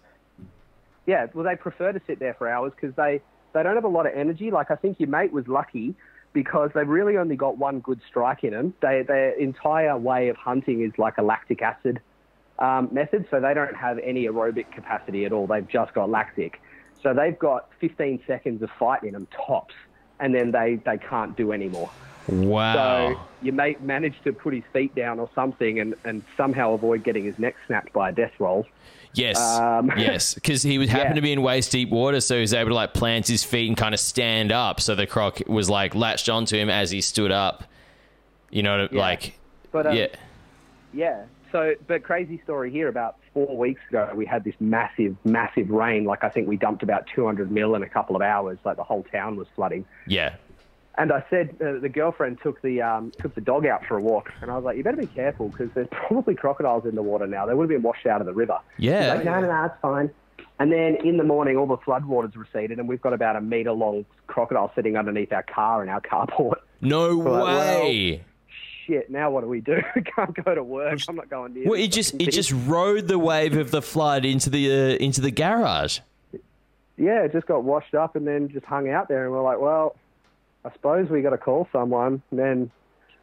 Yeah, 1.06 1.26
well, 1.34 1.44
they 1.44 1.56
prefer 1.56 1.92
to 1.92 2.00
sit 2.06 2.18
there 2.18 2.34
for 2.34 2.48
hours 2.48 2.72
because 2.78 2.94
they, 2.96 3.20
they 3.54 3.62
don't 3.62 3.74
have 3.74 3.84
a 3.84 3.88
lot 3.88 4.06
of 4.06 4.12
energy. 4.14 4.50
Like, 4.50 4.70
I 4.70 4.76
think 4.76 5.00
your 5.00 5.08
mate 5.08 5.32
was 5.32 5.48
lucky 5.48 5.94
because 6.32 6.70
they've 6.74 6.88
really 6.88 7.16
only 7.16 7.36
got 7.36 7.58
one 7.58 7.80
good 7.80 8.00
strike 8.08 8.44
in 8.44 8.52
them. 8.52 8.74
They, 8.80 9.02
their 9.06 9.30
entire 9.30 9.96
way 9.98 10.28
of 10.28 10.36
hunting 10.36 10.82
is 10.82 10.92
like 10.98 11.18
a 11.18 11.22
lactic 11.22 11.60
acid 11.62 12.00
um, 12.58 12.88
method, 12.92 13.26
so 13.30 13.40
they 13.40 13.54
don't 13.54 13.76
have 13.76 13.98
any 13.98 14.26
aerobic 14.26 14.70
capacity 14.72 15.24
at 15.24 15.32
all. 15.32 15.46
They've 15.46 15.68
just 15.68 15.92
got 15.94 16.08
lactic. 16.08 16.60
So 17.02 17.12
they've 17.12 17.38
got 17.38 17.68
15 17.80 18.22
seconds 18.26 18.62
of 18.62 18.70
fight 18.78 19.02
in 19.02 19.12
them, 19.12 19.26
tops, 19.46 19.74
and 20.20 20.34
then 20.34 20.52
they, 20.52 20.76
they 20.84 20.98
can't 20.98 21.36
do 21.36 21.52
any 21.52 21.68
more. 21.68 21.90
Wow. 22.28 22.74
So 22.74 23.20
your 23.42 23.54
mate 23.54 23.82
managed 23.82 24.22
to 24.24 24.32
put 24.32 24.54
his 24.54 24.62
feet 24.72 24.94
down 24.94 25.18
or 25.18 25.28
something 25.34 25.80
and, 25.80 25.94
and 26.04 26.22
somehow 26.36 26.74
avoid 26.74 27.02
getting 27.02 27.24
his 27.24 27.38
neck 27.38 27.56
snapped 27.66 27.92
by 27.92 28.10
a 28.10 28.12
death 28.12 28.32
roll. 28.38 28.64
Yes. 29.14 29.38
um, 29.38 29.90
yes. 29.96 30.34
Because 30.34 30.62
he 30.62 30.78
was 30.78 30.88
happened 30.88 31.10
Yeah. 31.10 31.14
to 31.16 31.20
be 31.22 31.32
in 31.32 31.42
waist 31.42 31.72
deep 31.72 31.90
water, 31.90 32.20
so 32.20 32.34
he 32.36 32.40
was 32.40 32.54
able 32.54 32.70
to 32.70 32.74
like 32.74 32.94
plant 32.94 33.26
his 33.28 33.44
feet 33.44 33.68
and 33.68 33.76
kind 33.76 33.94
of 33.94 34.00
stand 34.00 34.52
up. 34.52 34.80
So 34.80 34.94
the 34.94 35.06
croc 35.06 35.40
was 35.46 35.68
like 35.70 35.94
latched 35.94 36.28
onto 36.28 36.56
him 36.56 36.70
as 36.70 36.90
he 36.90 37.00
stood 37.00 37.30
up. 37.32 37.64
You 38.50 38.62
know, 38.62 38.88
Yeah. 38.90 38.98
like 39.00 39.38
But 39.70 39.86
um, 39.86 39.96
yeah. 39.96 40.08
Yeah. 40.92 41.24
So, 41.50 41.74
but 41.86 42.02
crazy 42.02 42.40
story 42.44 42.70
here. 42.70 42.88
About 42.88 43.16
four 43.34 43.56
weeks 43.56 43.80
ago, 43.90 44.10
we 44.14 44.24
had 44.24 44.42
this 44.42 44.54
massive, 44.58 45.16
massive 45.24 45.68
rain. 45.70 46.04
Like 46.04 46.24
I 46.24 46.28
think 46.30 46.48
we 46.48 46.56
dumped 46.56 46.82
about 46.82 47.06
200 47.14 47.50
mil 47.50 47.74
in 47.74 47.82
a 47.82 47.88
couple 47.88 48.16
of 48.16 48.22
hours. 48.22 48.58
Like 48.64 48.76
the 48.76 48.84
whole 48.84 49.02
town 49.12 49.36
was 49.36 49.48
flooding. 49.54 49.84
Yeah. 50.06 50.34
And 50.98 51.10
I 51.10 51.24
said 51.30 51.56
uh, 51.64 51.78
the 51.80 51.88
girlfriend 51.88 52.38
took 52.42 52.60
the 52.60 52.82
um, 52.82 53.12
took 53.18 53.34
the 53.34 53.40
dog 53.40 53.64
out 53.64 53.84
for 53.86 53.96
a 53.96 54.00
walk, 54.02 54.30
and 54.42 54.50
I 54.50 54.56
was 54.56 54.64
like, 54.64 54.76
"You 54.76 54.84
better 54.84 54.98
be 54.98 55.06
careful 55.06 55.48
because 55.48 55.70
there's 55.74 55.88
probably 55.90 56.34
crocodiles 56.34 56.84
in 56.84 56.94
the 56.94 57.02
water 57.02 57.26
now. 57.26 57.46
They 57.46 57.54
would 57.54 57.64
have 57.64 57.70
been 57.70 57.82
washed 57.82 58.06
out 58.06 58.20
of 58.20 58.26
the 58.26 58.34
river." 58.34 58.58
Yeah. 58.76 59.14
Like, 59.14 59.24
no, 59.24 59.40
no, 59.40 59.46
no, 59.48 59.64
it's 59.64 59.74
fine. 59.80 60.10
And 60.58 60.70
then 60.70 60.96
in 61.04 61.16
the 61.16 61.24
morning, 61.24 61.56
all 61.56 61.66
the 61.66 61.78
floodwaters 61.78 62.36
receded, 62.36 62.78
and 62.78 62.86
we've 62.86 63.00
got 63.00 63.14
about 63.14 63.36
a 63.36 63.40
meter 63.40 63.72
long 63.72 64.04
crocodile 64.26 64.70
sitting 64.74 64.96
underneath 64.98 65.32
our 65.32 65.42
car 65.42 65.82
in 65.82 65.88
our 65.88 66.00
carport. 66.02 66.56
No 66.82 67.16
well- 67.16 67.46
way. 67.46 68.24
Shit! 68.86 69.10
Now 69.10 69.30
what 69.30 69.42
do 69.42 69.46
we 69.46 69.60
do? 69.60 69.80
we 69.94 70.02
can't 70.16 70.34
go 70.44 70.54
to 70.54 70.62
work. 70.62 70.98
I'm 71.08 71.16
not 71.16 71.30
going 71.30 71.54
near. 71.54 71.64
well, 71.68 71.80
it 71.80 71.88
just 71.92 72.14
it 72.20 72.32
just 72.32 72.52
rode 72.52 73.06
the 73.08 73.18
wave 73.18 73.56
of 73.56 73.70
the 73.70 73.80
flood 73.80 74.24
into 74.26 74.50
the 74.50 74.70
uh, 74.70 74.96
into 74.96 75.20
the 75.22 75.30
garage. 75.30 76.00
yeah, 76.98 77.22
it 77.22 77.32
just 77.32 77.46
got 77.46 77.62
washed 77.64 77.94
up 77.94 78.16
and 78.16 78.26
then 78.26 78.48
just 78.48 78.66
hung 78.66 78.90
out 78.90 79.08
there. 79.08 79.22
And 79.24 79.32
we're 79.32 79.42
like, 79.42 79.60
well, 79.60 79.94
I 80.64 80.72
suppose 80.72 81.08
we 81.10 81.22
got 81.22 81.30
to 81.30 81.38
call 81.38 81.68
someone. 81.72 82.22
And 82.30 82.38
then 82.38 82.70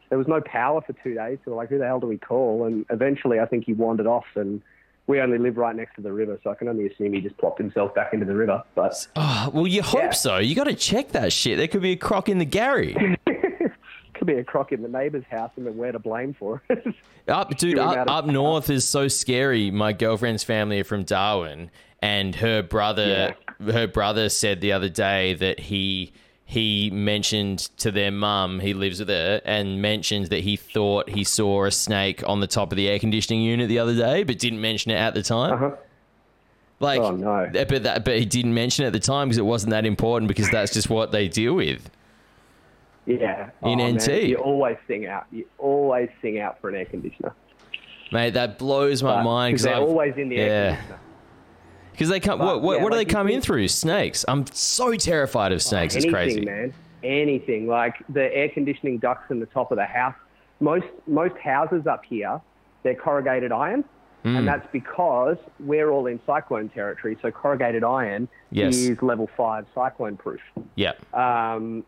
there 0.08 0.18
was 0.18 0.28
no 0.28 0.40
power 0.40 0.80
for 0.82 0.92
two 1.02 1.14
days. 1.14 1.38
So 1.44 1.52
we're 1.52 1.56
like, 1.56 1.68
who 1.70 1.78
the 1.78 1.86
hell 1.86 2.00
do 2.00 2.06
we 2.06 2.18
call? 2.18 2.64
And 2.66 2.84
eventually, 2.90 3.40
I 3.40 3.46
think 3.46 3.64
he 3.64 3.72
wandered 3.72 4.06
off. 4.06 4.26
And 4.34 4.60
we 5.06 5.20
only 5.20 5.38
live 5.38 5.56
right 5.56 5.74
next 5.74 5.96
to 5.96 6.02
the 6.02 6.12
river, 6.12 6.38
so 6.44 6.50
I 6.50 6.54
can 6.54 6.68
only 6.68 6.86
assume 6.86 7.12
he 7.14 7.20
just 7.20 7.36
plopped 7.38 7.58
himself 7.58 7.94
back 7.94 8.12
into 8.12 8.26
the 8.26 8.34
river. 8.36 8.62
But 8.74 9.06
Oh, 9.16 9.50
well, 9.52 9.66
you 9.66 9.82
hope 9.82 10.00
Yeah. 10.02 10.10
so. 10.10 10.38
You 10.38 10.54
got 10.54 10.64
to 10.64 10.74
check 10.74 11.10
that 11.12 11.32
shit. 11.32 11.56
There 11.58 11.66
could 11.68 11.82
be 11.82 11.92
a 11.92 11.96
croc 11.96 12.28
in 12.28 12.38
the 12.38 12.44
Gary. 12.44 12.94
could 14.14 14.26
be 14.26 14.34
a 14.34 14.44
croc 14.44 14.70
in 14.72 14.82
the 14.82 14.88
neighbour's 14.88 15.24
house, 15.30 15.50
and 15.56 15.66
then 15.66 15.76
we're 15.76 15.92
to 15.92 15.98
blame 15.98 16.34
for 16.38 16.62
it. 16.68 16.94
Up, 17.28 17.56
dude, 17.58 17.78
up, 17.78 18.10
up 18.10 18.26
north 18.26 18.70
is 18.70 18.84
so 18.88 19.06
scary. 19.06 19.70
My 19.70 19.92
girlfriend's 19.92 20.42
family 20.42 20.80
are 20.80 20.84
from 20.84 21.04
Darwin, 21.04 21.70
and 22.02 22.34
her 22.36 22.60
brother, 22.60 23.36
her 23.64 23.86
brother 23.86 24.28
said 24.30 24.60
the 24.60 24.72
other 24.72 24.88
day 24.88 25.34
that 25.34 25.60
he 25.60 26.12
he 26.50 26.90
mentioned 26.90 27.58
to 27.78 27.92
their 27.92 28.10
mum, 28.10 28.58
he 28.58 28.74
lives 28.74 28.98
with 28.98 29.08
her, 29.08 29.40
and 29.44 29.80
mentioned 29.80 30.26
that 30.26 30.40
he 30.40 30.56
thought 30.56 31.08
he 31.08 31.22
saw 31.22 31.64
a 31.64 31.70
snake 31.70 32.26
on 32.28 32.40
the 32.40 32.48
top 32.48 32.72
of 32.72 32.76
the 32.76 32.88
air 32.88 32.98
conditioning 32.98 33.40
unit 33.40 33.68
the 33.68 33.78
other 33.78 33.94
day, 33.94 34.24
but 34.24 34.36
didn't 34.40 34.60
mention 34.60 34.90
it 34.90 34.96
at 34.96 35.14
the 35.14 35.22
time. 35.22 35.52
Uh-huh. 35.54 35.76
Like, 36.80 37.00
Oh, 37.00 37.12
no. 37.12 37.48
but 37.52 37.84
that, 37.84 38.04
but 38.04 38.18
he 38.18 38.24
didn't 38.24 38.52
mention 38.54 38.84
it 38.84 38.88
at 38.88 38.92
the 38.92 38.98
time 38.98 39.28
because 39.28 39.38
it 39.38 39.44
wasn't 39.44 39.70
that 39.70 39.86
important 39.86 40.26
because 40.26 40.50
that's 40.50 40.72
just 40.72 40.90
what 40.90 41.12
they 41.12 41.28
deal 41.28 41.54
with. 41.54 41.88
yeah. 43.06 43.50
In 43.62 43.80
Oh, 43.80 43.86
NT. 43.92 44.08
Man, 44.08 44.26
you 44.26 44.36
always 44.38 44.76
sing 44.88 45.06
out. 45.06 45.26
You 45.30 45.44
always 45.58 46.08
sing 46.20 46.40
out 46.40 46.60
for 46.60 46.68
an 46.68 46.74
air 46.74 46.84
conditioner. 46.84 47.32
Mate, 48.10 48.30
that 48.34 48.58
blows 48.58 49.04
my 49.04 49.16
But- 49.18 49.22
mind 49.24 49.52
because 49.54 49.62
they're 49.64 49.76
I've 49.76 49.82
always 49.82 50.16
in 50.16 50.28
the 50.30 50.38
air 50.38 50.70
conditioner. 50.76 50.98
Because 52.00 52.08
they 52.10 52.18
come. 52.18 52.38
But, 52.38 52.46
what 52.46 52.62
what, 52.62 52.76
yeah, 52.78 52.82
what 52.82 52.92
do 52.92 52.96
like 52.96 53.08
they 53.08 53.12
come 53.12 53.28
in 53.28 53.42
through? 53.42 53.68
Snakes. 53.68 54.24
I'm 54.26 54.46
so 54.54 54.94
terrified 54.94 55.52
of 55.52 55.60
snakes. 55.60 55.94
it's 55.94 56.06
anything, 56.06 56.14
crazy. 56.14 56.40
man. 56.46 56.72
Anything 57.04 57.66
like 57.66 57.96
the 58.08 58.34
air 58.34 58.48
conditioning 58.48 58.96
ducts 58.96 59.30
in 59.30 59.38
the 59.38 59.44
top 59.44 59.70
of 59.70 59.76
the 59.76 59.84
house. 59.84 60.14
Most 60.60 60.86
most 61.06 61.36
houses 61.36 61.86
up 61.86 62.02
here, 62.06 62.40
they're 62.84 62.94
corrugated 62.94 63.52
iron, 63.52 63.84
Hmm. 64.22 64.34
and 64.36 64.48
that's 64.48 64.66
because 64.72 65.36
we're 65.58 65.90
all 65.90 66.06
in 66.06 66.18
cyclone 66.26 66.70
territory. 66.70 67.18
So 67.20 67.30
corrugated 67.30 67.84
iron 67.84 68.28
Yes. 68.50 68.76
is 68.76 69.02
level 69.02 69.28
five 69.36 69.66
cyclone 69.74 70.16
proof. 70.16 70.40
Yeah. 70.76 70.92
Um, 71.12 71.84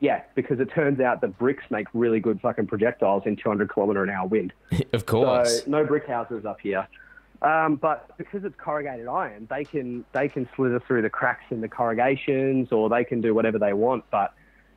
yeah, 0.00 0.22
because 0.34 0.60
it 0.60 0.70
turns 0.70 0.98
out 0.98 1.20
that 1.20 1.36
bricks 1.38 1.64
make 1.68 1.88
really 1.92 2.20
good 2.20 2.40
fucking 2.40 2.68
projectiles 2.68 3.24
in 3.26 3.36
200 3.36 3.68
kilometer 3.68 4.02
an 4.02 4.08
hour 4.08 4.26
wind. 4.28 4.54
of 4.94 5.04
course. 5.04 5.64
So 5.64 5.70
no 5.70 5.84
brick 5.84 6.06
houses 6.06 6.46
up 6.46 6.58
here. 6.58 6.88
Um, 7.42 7.76
but 7.76 8.16
because 8.18 8.44
it's 8.44 8.54
corrugated 8.56 9.08
iron, 9.08 9.46
they 9.50 9.64
can 9.64 10.04
they 10.12 10.28
can 10.28 10.48
slither 10.54 10.80
through 10.86 11.02
the 11.02 11.10
cracks 11.10 11.44
in 11.50 11.60
the 11.60 11.68
corrugations, 11.68 12.70
or 12.70 12.88
they 12.88 13.04
can 13.04 13.20
do 13.20 13.34
whatever 13.34 13.58
they 13.58 13.72
want. 13.72 14.04
But 14.10 14.32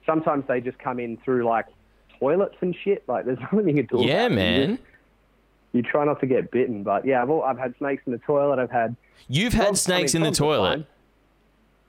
sometimes 0.06 0.46
they 0.48 0.62
just 0.62 0.80
come 0.80 1.00
in 1.00 1.18
through 1.18 1.46
like 1.46 1.68
toilets 2.20 2.56
and 2.62 2.76
shit. 2.84 3.04
Like 3.08 3.26
there's 3.26 3.38
nothing 3.54 3.78
you 3.78 3.86
can 3.86 3.98
do. 4.00 4.06
yeah, 4.06 4.26
about 4.26 4.32
it. 4.38 4.60
You 4.62 4.68
man. 4.68 4.80
You 5.74 5.82
try 5.84 6.06
not 6.06 6.22
to 6.22 6.26
get 6.26 6.52
bitten, 6.52 6.84
but 6.84 7.06
yeah, 7.06 7.22
I've, 7.22 7.30
all, 7.30 7.44
I've 7.44 7.58
had 7.60 7.76
snakes 7.78 8.02
in 8.06 8.14
the 8.14 8.18
toilet. 8.20 8.60
I've 8.60 8.72
had 8.72 8.96
You've 9.28 9.52
had 9.54 9.64
Frogs- 9.66 9.90
I 9.90 9.92
mean, 9.92 10.00
snakes 10.00 10.16
in 10.16 10.22
the 10.24 10.32
toilet. 10.32 10.70
fine. 10.78 10.86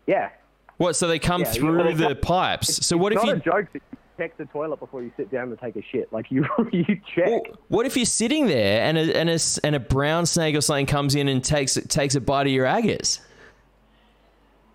yeah. 0.06 0.30
What? 0.76 0.95
So 0.97 1.06
they 1.09 1.18
come 1.18 1.40
Yeah, 1.42 1.52
through 1.52 1.95
the 1.95 2.14
pipes. 2.16 2.85
So 2.85 2.97
what 2.99 3.12
if 3.12 3.16
not 3.16 3.26
you? 3.26 3.33
a 3.35 3.37
joke 3.38 3.68
check 4.16 4.37
the 4.37 4.44
toilet 4.46 4.80
before 4.80 5.02
you 5.02 5.12
sit 5.16 5.30
down 5.30 5.50
to 5.50 5.56
take 5.56 5.76
a 5.76 5.82
shit. 5.82 6.12
Like 6.12 6.30
you 6.30 6.44
you 6.73 6.85
check. 7.14 7.42
Well, 7.44 7.58
what 7.68 7.87
if 7.87 7.96
you're 7.96 8.06
sitting 8.06 8.46
there 8.46 8.82
and 8.82 8.96
a, 8.99 9.16
and 9.16 9.30
a 9.30 9.38
and 9.64 9.75
a 9.75 9.80
brown 9.80 10.26
snake 10.26 10.54
or 10.56 10.61
something 10.61 10.87
comes 10.87 11.14
in 11.14 11.28
and 11.28 11.42
takes 11.44 11.75
takes 11.88 12.14
a 12.14 12.20
bite 12.20 12.46
of 12.46 12.52
your 12.52 12.66
agates? 12.66 13.20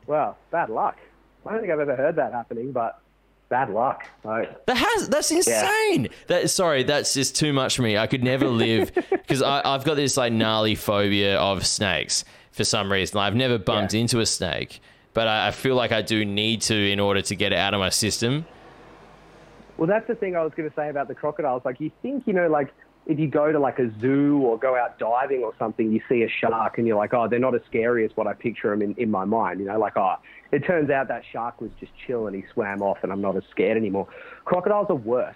Well, 0.07 0.38
bad 0.51 0.69
luck. 0.69 0.98
I 1.45 1.51
don't 1.51 1.62
think 1.62 1.71
I've 1.74 1.79
ever 1.79 1.95
heard 1.95 2.15
that 2.17 2.33
happening, 2.33 2.71
but 2.71 3.01
bad 3.50 3.69
luck. 3.69 4.05
Like, 4.24 4.65
That 4.65 4.77
has 4.77 5.10
that's 5.10 5.31
insane. 5.31 6.10
That 6.27 6.50
sorry, 6.50 6.83
that's 6.83 7.13
just 7.13 7.36
too 7.36 7.53
much 7.53 7.75
for 7.75 7.81
me. 7.81 7.98
I 7.98 8.07
could 8.07 8.24
never 8.24 8.48
live 8.48 8.93
because 9.12 9.41
I've 9.41 9.83
got 9.83 9.95
this 9.95 10.17
like 10.17 10.33
gnarly 10.33 10.75
phobia 10.75 11.38
of 11.39 11.65
snakes 11.65 12.24
for 12.51 12.63
some 12.63 12.91
reason. 12.91 13.17
I've 13.19 13.36
never 13.36 13.57
bumped 13.57 13.93
Yeah. 13.93 14.01
into 14.01 14.19
a 14.19 14.25
snake, 14.25 14.81
but 15.13 15.27
I, 15.27 15.48
I 15.48 15.51
feel 15.51 15.75
like 15.75 15.91
I 15.91 16.01
do 16.01 16.25
need 16.25 16.62
to 16.63 16.75
in 16.75 17.00
order 17.00 17.21
to 17.21 17.36
get 17.36 17.51
it 17.53 17.57
out 17.57 17.74
of 17.74 17.79
my 17.79 17.89
system. 17.89 18.45
Well, 19.81 19.88
that's 19.88 20.07
the 20.07 20.13
thing 20.13 20.35
I 20.35 20.43
was 20.43 20.53
going 20.55 20.69
to 20.69 20.75
say 20.75 20.89
about 20.89 21.07
the 21.07 21.15
crocodiles. 21.15 21.63
Like, 21.65 21.79
you 21.79 21.89
think, 22.03 22.27
you 22.27 22.33
know, 22.33 22.47
like 22.47 22.71
if 23.07 23.17
you 23.17 23.27
go 23.27 23.51
to 23.51 23.57
like 23.57 23.79
a 23.79 23.89
zoo 24.00 24.38
or 24.38 24.55
go 24.59 24.75
out 24.75 25.00
diving 25.00 25.41
or 25.41 25.53
something, 25.57 25.91
you 25.91 26.00
see 26.07 26.21
a 26.21 26.29
shark 26.29 26.77
and 26.77 26.85
you're 26.85 26.97
like, 26.97 27.15
oh, 27.15 27.27
they're 27.27 27.39
not 27.39 27.55
as 27.55 27.61
scary 27.67 28.05
as 28.05 28.11
what 28.13 28.27
I 28.27 28.33
picture 28.33 28.69
them 28.69 28.83
in, 28.83 28.93
in 29.00 29.09
my 29.09 29.25
mind. 29.25 29.59
You 29.59 29.65
know, 29.65 29.79
like, 29.79 29.97
oh, 29.97 30.17
it 30.51 30.59
turns 30.67 30.91
out 30.91 31.07
that 31.07 31.23
shark 31.33 31.59
was 31.61 31.71
just 31.79 31.91
chill 32.05 32.27
and 32.27 32.35
he 32.35 32.43
swam 32.53 32.83
off 32.83 33.00
and 33.01 33.11
I'm 33.11 33.21
not 33.21 33.35
as 33.35 33.41
scared 33.50 33.75
anymore. 33.75 34.07
Crocodiles 34.45 34.85
are 34.91 34.95
worse. 34.95 35.33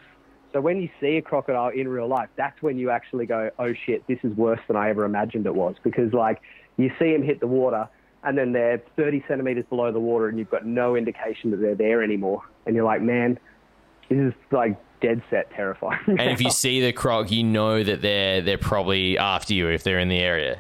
So 0.53 0.61
when 0.61 0.79
you 0.79 0.89
see 1.01 1.17
a 1.17 1.23
crocodile 1.23 1.69
in 1.69 1.87
real 1.87 2.07
life, 2.07 2.29
that's 2.37 2.61
when 2.61 2.77
you 2.77 2.91
actually 2.91 3.25
go, 3.25 3.49
oh 3.57 3.73
shit, 3.87 4.05
this 4.05 4.19
is 4.23 4.31
worse 4.37 4.61
than 4.67 4.75
I 4.75 4.91
ever 4.91 5.05
imagined 5.05 5.47
it 5.47 5.55
was. 5.55 5.73
Because 5.83 6.13
like 6.13 6.39
you 6.77 6.91
see 6.99 7.11
them 7.13 7.23
hit 7.23 7.39
the 7.39 7.47
water 7.47 7.89
and 8.23 8.37
then 8.37 8.53
they're 8.53 8.83
30 8.95 9.23
centimeters 9.27 9.65
below 9.69 9.91
the 9.91 9.99
water 9.99 10.29
and 10.29 10.37
you've 10.37 10.51
got 10.51 10.67
no 10.67 10.95
indication 10.95 11.49
that 11.49 11.57
they're 11.57 11.73
there 11.73 12.03
anymore. 12.03 12.43
And 12.67 12.75
you're 12.75 12.85
like, 12.85 13.01
man, 13.01 13.39
this 14.09 14.19
is 14.19 14.33
like 14.51 14.77
dead 15.01 15.21
set 15.29 15.51
terrifying. 15.51 15.99
And 16.07 16.31
if 16.31 16.41
you 16.41 16.49
see 16.49 16.81
the 16.81 16.91
croc, 16.93 17.31
you 17.31 17.43
know 17.43 17.83
that 17.83 18.01
they're 18.01 18.41
they're 18.41 18.57
probably 18.57 19.17
after 19.17 19.53
you 19.53 19.67
if 19.69 19.83
they're 19.83 19.99
in 19.99 20.09
the 20.09 20.19
area. 20.19 20.59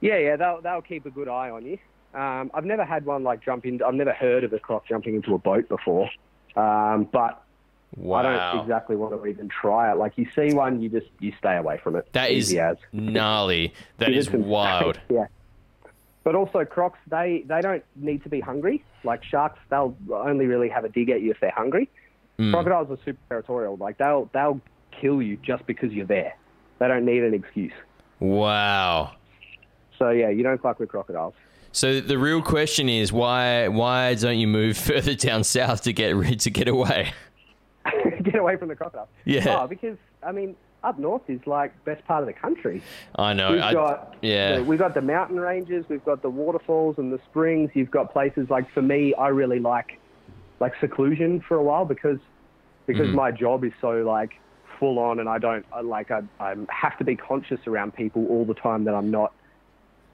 yeah, 0.00 0.18
yeah, 0.18 0.36
they'll, 0.36 0.60
they'll 0.60 0.82
keep 0.82 1.06
a 1.06 1.10
good 1.10 1.28
eye 1.28 1.50
on 1.50 1.64
you. 1.64 1.78
Um, 2.14 2.50
I've 2.52 2.64
never 2.64 2.84
had 2.84 3.06
one 3.06 3.22
like 3.22 3.42
jump 3.42 3.64
in. 3.64 3.82
I've 3.82 3.94
never 3.94 4.12
heard 4.12 4.44
of 4.44 4.52
a 4.52 4.58
croc 4.58 4.86
jumping 4.86 5.14
into 5.14 5.34
a 5.34 5.38
boat 5.38 5.68
before. 5.68 6.10
Um, 6.56 7.04
but 7.04 7.42
Wow. 7.96 8.20
I 8.20 8.22
don't 8.22 8.62
exactly 8.62 8.96
want 8.96 9.12
to 9.12 9.26
even 9.26 9.48
try 9.50 9.92
it. 9.92 9.96
Like 9.98 10.16
you 10.16 10.26
see 10.34 10.54
one, 10.54 10.80
you 10.80 10.88
just 10.88 11.08
you 11.20 11.32
stay 11.38 11.56
away 11.56 11.78
from 11.82 11.94
it. 11.96 12.08
That 12.12 12.30
is 12.30 12.54
as. 12.54 12.78
gnarly. 12.92 13.74
That 13.98 14.12
is 14.12 14.30
wild. 14.30 14.98
Yeah. 15.10 15.26
But 16.24 16.34
also 16.36 16.64
crocs, 16.64 17.00
they, 17.08 17.44
they 17.46 17.60
don't 17.60 17.84
need 17.96 18.22
to 18.22 18.28
be 18.28 18.40
hungry. 18.40 18.84
Like 19.04 19.24
sharks, 19.24 19.58
they'll 19.70 19.96
only 20.10 20.46
really 20.46 20.68
have 20.68 20.84
a 20.84 20.88
dig 20.88 21.10
at 21.10 21.20
you 21.20 21.32
if 21.32 21.40
they're 21.40 21.50
hungry. 21.50 21.90
Hmm. 22.42 22.52
Crocodiles 22.52 22.90
are 22.90 22.98
super 23.04 23.20
territorial. 23.28 23.76
Like 23.76 23.98
they'll 23.98 24.28
they'll 24.32 24.60
kill 25.00 25.22
you 25.22 25.36
just 25.38 25.66
because 25.66 25.92
you're 25.92 26.06
there. 26.06 26.36
They 26.78 26.88
don't 26.88 27.04
need 27.04 27.22
an 27.22 27.34
excuse. 27.34 27.72
Wow. 28.20 29.12
So 29.98 30.10
yeah, 30.10 30.30
you 30.30 30.42
don't 30.42 30.60
fuck 30.60 30.78
with 30.80 30.88
crocodiles. 30.88 31.34
So 31.72 32.00
the 32.00 32.18
real 32.18 32.42
question 32.42 32.88
is 32.88 33.12
why 33.12 33.68
why 33.68 34.14
don't 34.14 34.38
you 34.38 34.48
move 34.48 34.76
further 34.90 35.14
down 35.14 35.44
south 35.44 35.82
to 35.82 35.92
get 35.92 36.14
rid 36.16 36.40
to 36.40 36.50
get 36.50 36.68
away? 36.68 37.12
Get 38.22 38.36
away 38.36 38.56
from 38.56 38.68
the 38.68 38.76
crocodiles. 38.76 39.08
Yeah. 39.24 39.58
Oh, 39.62 39.66
because 39.66 39.96
I 40.22 40.30
mean, 40.30 40.54
up 40.84 40.96
north 40.98 41.22
is 41.28 41.40
like 41.46 41.72
best 41.84 42.04
part 42.06 42.22
of 42.22 42.26
the 42.28 42.32
country. 42.32 42.80
I 43.16 43.32
know. 43.32 43.50
We've 43.52 43.60
I- 43.60 43.72
got 43.72 44.14
yeah. 44.22 44.58
the- 44.58 44.64
we've 44.64 44.78
got 44.78 44.94
the 44.94 45.00
mountain 45.02 45.40
ranges, 45.40 45.84
we've 45.88 46.04
got 46.04 46.22
the 46.22 46.30
waterfalls 46.30 46.98
and 46.98 47.12
the 47.12 47.18
springs. 47.30 47.70
You've 47.74 47.90
got 47.90 48.12
places 48.12 48.48
like 48.48 48.70
for 48.72 48.82
me, 48.82 49.12
I 49.14 49.28
really 49.28 49.58
like 49.58 49.98
like 50.60 50.72
seclusion 50.80 51.40
for 51.40 51.56
a 51.56 51.62
while 51.62 51.84
because 51.84 52.18
because 52.92 53.08
Mm. 53.08 53.14
my 53.14 53.30
job 53.30 53.64
is 53.64 53.72
so 53.80 54.02
like 54.02 54.38
full 54.78 54.98
on, 54.98 55.20
and 55.20 55.28
I 55.28 55.38
don't 55.38 55.64
I, 55.72 55.80
like 55.80 56.10
I 56.10 56.22
I 56.40 56.54
have 56.68 56.96
to 56.98 57.04
be 57.04 57.16
conscious 57.16 57.60
around 57.66 57.94
people 57.94 58.26
all 58.26 58.44
the 58.44 58.54
time 58.54 58.84
that 58.84 58.94
I'm 58.94 59.10
not 59.10 59.32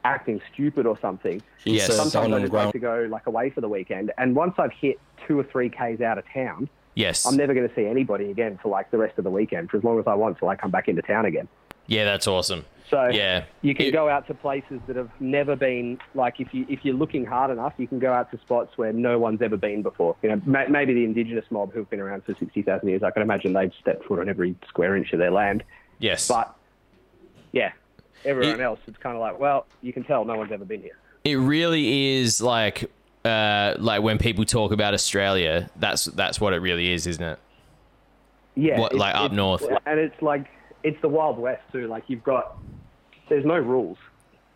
acting 0.04 0.40
stupid 0.52 0.86
or 0.86 0.98
something. 1.00 1.42
Yes. 1.64 1.94
Sometimes 1.94 2.32
I 2.32 2.40
just 2.40 2.52
like 2.52 2.72
to 2.72 2.78
go 2.78 3.06
like 3.10 3.26
away 3.26 3.50
for 3.50 3.60
the 3.60 3.68
weekend, 3.68 4.12
and 4.18 4.34
once 4.36 4.54
I've 4.58 4.72
hit 4.72 4.98
two 5.26 5.38
or 5.38 5.44
three 5.44 5.68
k's 5.68 6.00
out 6.00 6.18
of 6.18 6.24
town, 6.32 6.68
yes. 6.94 7.26
I'm 7.26 7.36
never 7.36 7.54
going 7.54 7.68
to 7.68 7.74
see 7.74 7.86
anybody 7.86 8.30
again 8.30 8.58
for 8.62 8.68
like 8.68 8.90
the 8.90 8.98
rest 8.98 9.18
of 9.18 9.24
the 9.24 9.30
weekend 9.30 9.70
for 9.70 9.76
as 9.76 9.84
long 9.84 9.98
as 9.98 10.06
I 10.06 10.14
want 10.14 10.38
till 10.38 10.48
I 10.48 10.56
come 10.56 10.70
back 10.70 10.88
into 10.88 11.02
town 11.02 11.26
again. 11.26 11.48
Yeah, 11.88 12.04
that's 12.04 12.28
awesome. 12.28 12.64
So 12.90 13.08
Yeah. 13.08 13.44
you 13.60 13.74
can 13.74 13.86
It- 13.86 13.90
go 13.90 14.08
out 14.08 14.26
to 14.28 14.34
places 14.34 14.80
that 14.86 14.96
have 14.96 15.10
never 15.20 15.56
been 15.56 15.98
like 16.14 16.40
if 16.40 16.54
you 16.54 16.64
if 16.70 16.84
you're 16.86 16.94
looking 16.94 17.26
hard 17.26 17.50
enough, 17.50 17.74
you 17.76 17.86
can 17.86 17.98
go 17.98 18.12
out 18.12 18.30
to 18.30 18.38
spots 18.38 18.78
where 18.78 18.92
no 18.94 19.18
one's 19.18 19.42
ever 19.42 19.56
been 19.58 19.82
before. 19.82 20.16
You 20.22 20.30
know, 20.30 20.40
ma- 20.46 20.68
maybe 20.68 20.94
the 20.94 21.04
indigenous 21.04 21.44
mob 21.50 21.72
who've 21.74 21.90
been 21.90 22.00
around 22.00 22.24
for 22.24 22.34
sixty 22.36 22.62
thousand 22.62 22.88
years. 22.88 23.02
I 23.02 23.10
can 23.10 23.20
imagine 23.20 23.52
they've 23.52 23.74
stepped 23.80 24.04
foot 24.04 24.20
on 24.20 24.28
every 24.30 24.54
square 24.68 24.96
inch 24.96 25.12
of 25.12 25.18
their 25.18 25.30
land. 25.30 25.64
Yes. 25.98 26.28
But 26.28 26.54
yeah, 27.52 27.72
everyone 28.24 28.60
It- 28.60 28.62
else, 28.62 28.80
it's 28.86 28.96
kind 28.98 29.16
of 29.16 29.20
like, 29.20 29.38
well, 29.38 29.66
you 29.82 29.92
can 29.92 30.04
tell 30.04 30.24
no 30.24 30.36
one's 30.38 30.52
ever 30.52 30.64
been 30.64 30.80
here. 30.82 30.96
it 31.24 31.34
really 31.36 32.14
is 32.20 32.40
like 32.40 32.90
uh 33.26 33.74
like 33.78 34.00
when 34.02 34.16
people 34.16 34.44
talk 34.46 34.72
about 34.72 34.94
Australia, 34.94 35.68
that's 35.76 36.06
that's 36.06 36.40
what 36.40 36.54
it 36.54 36.58
really 36.62 36.90
is, 36.92 37.06
isn't 37.06 37.22
it? 37.24 37.38
Yeah, 38.54 38.80
What, 38.80 38.94
like 38.94 39.14
up 39.14 39.32
north? 39.32 39.68
and 39.84 40.00
it's 40.00 40.22
like 40.22 40.46
it's 40.82 41.00
the 41.02 41.08
Wild 41.08 41.38
West 41.38 41.62
too. 41.72 41.86
Like 41.88 42.04
you've 42.08 42.24
got, 42.24 42.56
there's 43.28 43.44
no 43.44 43.56
rules. 43.58 43.98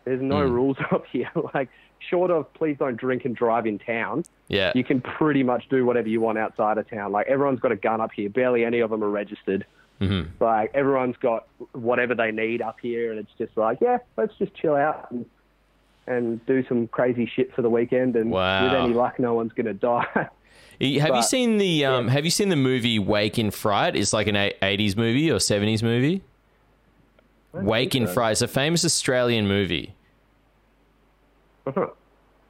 There's 0.05 0.21
no 0.21 0.47
Hmm. 0.47 0.53
rules 0.53 0.77
up 0.91 1.05
here. 1.11 1.29
Like 1.53 1.69
short 2.09 2.31
of 2.31 2.53
please 2.53 2.75
don't 2.77 2.97
drink 2.97 3.23
and 3.25 3.35
drive 3.35 3.65
in 3.65 3.79
town. 3.79 4.23
Yeah. 4.49 4.71
you 4.75 4.83
can 4.83 4.99
pretty 5.01 5.41
much 5.43 5.67
do 5.69 5.85
whatever 5.85 6.09
you 6.09 6.19
want 6.21 6.37
outside 6.37 6.77
of 6.77 6.89
town. 6.89 7.11
Like 7.11 7.27
everyone's 7.27 7.59
got 7.61 7.71
a 7.71 7.75
gun 7.77 8.01
up 8.01 8.11
here. 8.13 8.29
Barely 8.29 8.65
any 8.65 8.79
of 8.79 8.89
them 8.89 9.03
are 9.03 9.09
registered. 9.09 9.65
Mm-hmm. 10.01 10.43
Like 10.43 10.71
everyone's 10.73 11.15
got 11.17 11.47
whatever 11.71 12.13
they 12.15 12.31
need 12.31 12.61
up 12.61 12.77
here, 12.81 13.11
and 13.11 13.19
it's 13.19 13.31
just 13.37 13.55
like, 13.55 13.77
yeah, 13.79 13.99
let's 14.17 14.33
just 14.37 14.53
chill 14.55 14.75
out 14.75 15.09
and, 15.11 15.25
and 16.07 16.45
do 16.45 16.65
some 16.67 16.87
crazy 16.87 17.25
shit 17.33 17.53
for 17.55 17.61
the 17.61 17.69
weekend. 17.69 18.15
And 18.17 18.29
Wow. 18.31 18.65
with 18.65 18.73
any 18.73 18.93
luck, 18.93 19.17
no 19.19 19.33
one's 19.35 19.53
gonna 19.53 19.73
die. 19.91 20.27
Have 20.83 21.15
you 21.15 21.23
seen 21.23 21.57
the 21.57 21.85
um 21.85 22.07
have 22.07 22.25
you 22.25 22.31
seen 22.31 22.49
the 22.49 22.55
movie 22.55 22.99
Wake 22.99 23.39
in 23.39 23.51
Fright? 23.51 23.95
It's 23.95 24.13
like 24.13 24.27
an 24.27 24.35
80s 24.35 24.97
movie 24.97 25.31
or 25.31 25.37
70s 25.37 25.81
movie. 25.81 26.21
Wake 27.53 27.95
in 27.95 28.07
so. 28.07 28.13
Fright. 28.13 28.33
It's 28.33 28.41
a 28.41 28.47
famous 28.47 28.83
Australian 28.83 29.47
movie. 29.47 29.95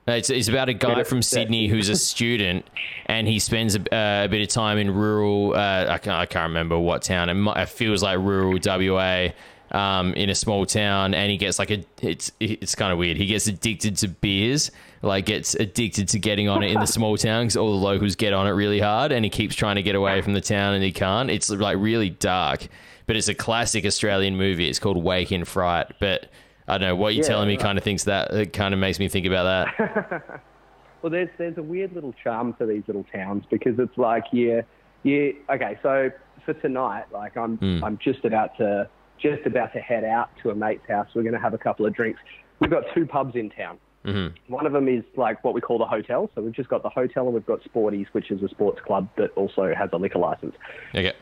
It's, 0.06 0.30
it's 0.30 0.50
about 0.50 0.68
a 0.68 0.74
guy 0.74 1.04
from. 1.04 1.22
Sydney 1.22 1.68
who's 1.68 1.88
a 1.88 1.96
student, 1.96 2.66
and 3.06 3.26
he 3.26 3.40
spends 3.40 3.76
a, 3.76 3.80
uh, 3.96 4.26
a 4.26 4.28
bit 4.28 4.42
of 4.42 4.50
time 4.50 4.78
in 4.78 4.94
rural. 4.94 5.54
Uh, 5.54 5.86
I 5.88 5.98
can't 5.98 6.18
I 6.18 6.26
can't 6.26 6.50
remember 6.50 6.78
what 6.78 7.04
town. 7.04 7.30
It, 7.30 7.62
it 7.62 7.70
feels 7.70 8.04
like 8.04 8.20
rural 8.20 8.60
WA, 8.62 9.30
um, 9.72 10.14
in 10.14 10.30
a 10.30 10.36
small 10.36 10.66
town, 10.66 11.14
and 11.14 11.32
he 11.32 11.38
gets 11.38 11.58
like 11.58 11.72
a. 11.72 11.86
It's 12.02 12.34
it's 12.42 12.76
kind 12.76 12.92
of 12.92 12.98
weird. 12.98 13.16
He 13.16 13.28
gets 13.28 13.48
addicted 13.48 13.96
to 13.98 14.10
beers, 14.10 14.72
like 15.04 15.26
gets 15.28 15.54
addicted 15.54 16.08
to 16.10 16.20
getting 16.20 16.50
on 16.50 16.64
it 16.64 16.72
in 16.72 16.80
the 16.80 16.88
small 16.98 17.16
town 17.18 17.44
because 17.46 17.58
all 17.58 17.70
the 17.72 17.86
locals 17.86 18.16
get 18.16 18.34
on 18.34 18.48
it 18.48 18.52
really 18.52 18.80
hard, 18.80 19.12
and 19.12 19.24
he 19.24 19.30
keeps 19.30 19.54
trying 19.56 19.76
to 19.76 19.84
get 19.84 19.94
away 19.96 20.22
from 20.22 20.34
the 20.34 20.42
town 20.42 20.74
and 20.74 20.84
he 20.84 20.92
can't. 20.92 21.30
It's 21.30 21.50
like 21.52 21.78
really 21.80 22.10
dark, 22.10 22.68
but 23.06 23.16
it's 23.16 23.28
a 23.28 23.36
classic 23.36 23.86
Australian 23.86 24.36
movie. 24.38 24.68
It's 24.70 24.80
called 24.80 24.98
Wake 25.04 25.32
in 25.32 25.46
Fright, 25.46 25.94
but. 26.00 26.30
I 26.66 26.78
don't 26.78 26.88
know 26.88 26.96
what 26.96 27.14
you're 27.14 27.24
Yeah, 27.26 27.28
telling 27.30 27.50
me. 27.50 27.56
right. 27.56 27.62
Kind 27.62 27.78
of 27.78 27.84
thinks 27.84 28.06
that 28.06 28.32
it 28.32 28.54
kind 28.54 28.74
of 28.74 28.80
makes 28.80 28.98
me 28.98 29.10
think 29.10 29.26
about 29.26 29.68
that. 29.76 30.42
Well, 31.02 31.10
there's 31.10 31.28
there's 31.38 31.58
a 31.58 31.62
weird 31.62 31.92
little 31.92 32.14
charm 32.24 32.54
to 32.54 32.66
these 32.66 32.84
little 32.88 33.04
towns 33.14 33.44
because 33.52 33.78
it's 33.78 33.98
like 33.98 34.24
yeah, 34.32 34.62
yeah. 35.04 35.32
Okay, 35.50 35.78
so 35.84 36.10
for 36.46 36.54
tonight, 36.54 37.04
like 37.12 37.36
I'm 37.36 37.58
Hmm. 37.58 37.84
I'm 37.84 37.98
just 38.02 38.24
about 38.24 38.56
to 38.60 38.88
just 39.22 39.46
about 39.46 39.74
to 39.74 39.80
head 39.80 40.06
out 40.06 40.30
to 40.44 40.52
a 40.52 40.56
mate's 40.56 40.88
house. 40.88 41.10
We're 41.14 41.24
going 41.24 41.34
to 41.34 41.40
have 41.42 41.54
a 41.54 41.58
couple 41.58 41.86
of 41.86 41.94
drinks. 41.94 42.22
we've 42.62 42.72
got 42.72 42.84
two 42.96 43.06
pubs 43.06 43.36
in 43.36 43.50
town. 43.50 43.78
Mm-hmm. 44.06 44.54
One 44.54 44.66
of 44.66 44.74
them 44.74 44.88
is 44.88 45.04
like 45.16 45.44
what 45.44 45.54
we 45.54 45.62
call 45.62 45.78
the 45.78 45.86
hotel. 45.86 46.30
So 46.36 46.42
we've 46.42 46.54
just 46.54 46.70
got 46.70 46.84
the 46.84 46.90
hotel 46.90 47.26
and 47.26 47.34
we've 47.34 47.46
got 47.46 47.62
Sporties, 47.64 48.08
which 48.12 48.32
is 48.32 48.42
a 48.44 48.50
sports 48.50 48.80
club 48.86 49.08
that 49.18 49.32
also 49.36 49.74
has 49.78 49.90
a 49.94 49.98
liquor 49.98 50.20
license. 50.20 50.56
Okay. 50.94 51.14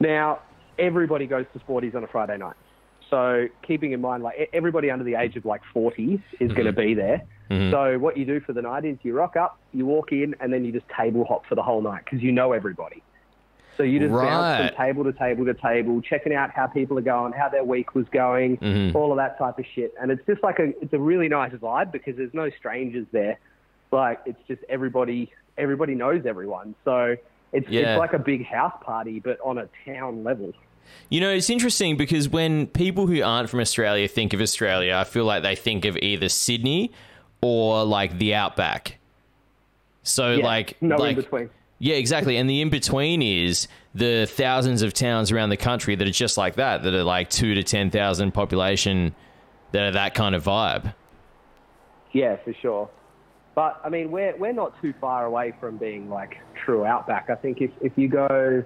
Now, 0.00 0.40
everybody 0.78 1.26
goes 1.26 1.46
to 1.52 1.58
Sporties 1.60 1.94
on 1.94 2.04
a 2.04 2.06
Friday 2.06 2.38
night. 2.38 2.56
So 3.10 3.46
keeping 3.66 3.92
in 3.92 4.00
mind, 4.00 4.22
like 4.22 4.48
everybody 4.52 4.90
under 4.90 5.04
the 5.04 5.16
age 5.16 5.36
of 5.36 5.44
like 5.44 5.62
40 5.74 6.22
is 6.38 6.52
going 6.52 6.66
to 6.66 6.72
be 6.72 6.94
there. 6.94 7.22
So 7.72 7.98
what 7.98 8.16
you 8.16 8.24
do 8.24 8.38
for 8.38 8.52
the 8.52 8.62
night 8.62 8.84
is 8.84 8.96
you 9.02 9.12
rock 9.12 9.34
up, 9.36 9.58
you 9.72 9.84
walk 9.84 10.12
in, 10.12 10.36
and 10.40 10.52
then 10.52 10.64
you 10.64 10.70
just 10.70 10.86
table 10.96 11.24
hop 11.24 11.44
for 11.48 11.56
the 11.56 11.62
whole 11.62 11.82
night 11.82 12.04
because 12.04 12.22
you 12.22 12.30
know 12.30 12.52
everybody. 12.52 13.02
So 13.76 13.82
you 13.82 13.98
just 13.98 14.12
bounce 14.12 14.68
from 14.68 14.76
table 14.76 15.04
to 15.04 15.12
table 15.12 15.44
to 15.46 15.54
table, 15.54 16.00
checking 16.02 16.34
out 16.34 16.50
how 16.50 16.66
people 16.66 16.98
are 16.98 17.02
going, 17.02 17.32
how 17.32 17.48
their 17.48 17.64
week 17.64 17.94
was 17.94 18.06
going, 18.12 18.58
mm-hmm. 18.58 18.96
all 18.96 19.10
of 19.10 19.16
that 19.16 19.38
type 19.38 19.58
of 19.58 19.64
shit. 19.74 19.94
And 20.00 20.10
it's 20.10 20.24
just 20.26 20.42
like 20.42 20.58
a, 20.58 20.68
it's 20.82 20.92
a 20.92 20.98
really 20.98 21.28
nice 21.28 21.52
vibe 21.52 21.92
because 21.92 22.16
there's 22.16 22.34
no 22.34 22.50
strangers 22.50 23.06
there. 23.12 23.38
Like 23.90 24.20
it's 24.26 24.40
just 24.46 24.62
everybody, 24.68 25.32
everybody 25.56 25.94
knows 25.94 26.26
everyone. 26.26 26.74
So 26.84 27.16
it's 27.52 27.68
Yeah. 27.68 27.92
it's 27.92 27.98
like 27.98 28.12
a 28.12 28.18
big 28.18 28.44
house 28.44 28.74
party, 28.82 29.20
but 29.20 29.38
on 29.44 29.58
a 29.58 29.68
town 29.84 30.24
level. 30.24 30.52
You 31.08 31.20
know, 31.20 31.30
it's 31.30 31.50
interesting 31.50 31.96
because 31.96 32.28
when 32.28 32.66
people 32.66 33.06
who 33.06 33.22
aren't 33.22 33.48
from 33.48 33.60
Australia 33.60 34.08
think 34.08 34.32
of 34.32 34.40
Australia, 34.40 34.94
I 34.94 35.04
feel 35.04 35.24
like 35.24 35.42
they 35.42 35.56
think 35.56 35.84
of 35.84 35.96
either 35.98 36.28
Sydney 36.28 36.92
or 37.40 37.84
like 37.84 38.18
the 38.18 38.34
outback. 38.34 38.98
So 40.02 40.32
Yeah, 40.32 40.44
like 40.44 40.80
no 40.80 40.96
like 40.96 41.16
in 41.16 41.22
between. 41.22 41.50
Yeah, 41.82 41.96
exactly. 41.96 42.36
And 42.36 42.48
the 42.48 42.60
in 42.60 42.68
between 42.68 43.22
is 43.22 43.66
the 43.94 44.26
thousands 44.26 44.82
of 44.82 44.92
towns 44.92 45.32
around 45.32 45.48
the 45.48 45.56
country 45.56 45.94
that 45.96 46.06
are 46.06 46.12
just 46.12 46.36
like 46.36 46.56
that, 46.56 46.82
that 46.82 46.92
are 46.94 47.02
like 47.02 47.30
two 47.30 47.54
to 47.54 47.62
10,000 47.62 48.32
population 48.32 49.14
that 49.72 49.82
are 49.84 49.90
that 49.92 50.14
kind 50.14 50.34
of 50.34 50.44
vibe. 50.44 50.92
Yeah, 52.12 52.36
for 52.44 52.52
sure. 52.60 52.90
But 53.54 53.80
I 53.82 53.88
mean, 53.88 54.10
we're 54.10 54.36
we're 54.36 54.52
not 54.52 54.80
too 54.82 54.92
far 55.00 55.24
away 55.24 55.54
from 55.58 55.76
being 55.78 56.08
like 56.10 56.36
true 56.64 56.84
outback. 56.84 57.30
I 57.30 57.34
think 57.34 57.60
if 57.60 57.70
if 57.80 57.92
you 57.96 58.08
go, 58.08 58.64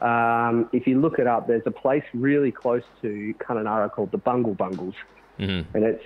um, 0.00 0.68
if 0.72 0.86
you 0.86 1.00
look 1.00 1.18
it 1.18 1.26
up, 1.26 1.46
there's 1.46 1.62
a 1.66 1.70
place 1.70 2.04
really 2.14 2.50
close 2.52 2.82
to 3.02 3.34
Kununurra 3.38 3.90
called 3.92 4.10
the 4.10 4.18
Bungle 4.18 4.54
Bungles, 4.54 4.94
Mm-hmm. 5.38 5.74
and 5.76 5.84
it's 5.84 6.04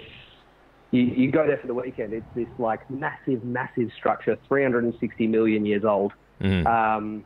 you, 0.90 1.02
you 1.02 1.30
go 1.32 1.46
there 1.46 1.56
for 1.58 1.66
the 1.66 1.74
weekend. 1.74 2.12
It's 2.12 2.26
this 2.36 2.46
like 2.58 2.88
massive, 2.90 3.44
massive 3.44 3.90
structure, 3.96 4.36
360 4.46 5.26
million 5.26 5.64
years 5.66 5.84
old. 5.84 6.12
Mm-hmm. 6.40 6.66
Um, 6.66 7.24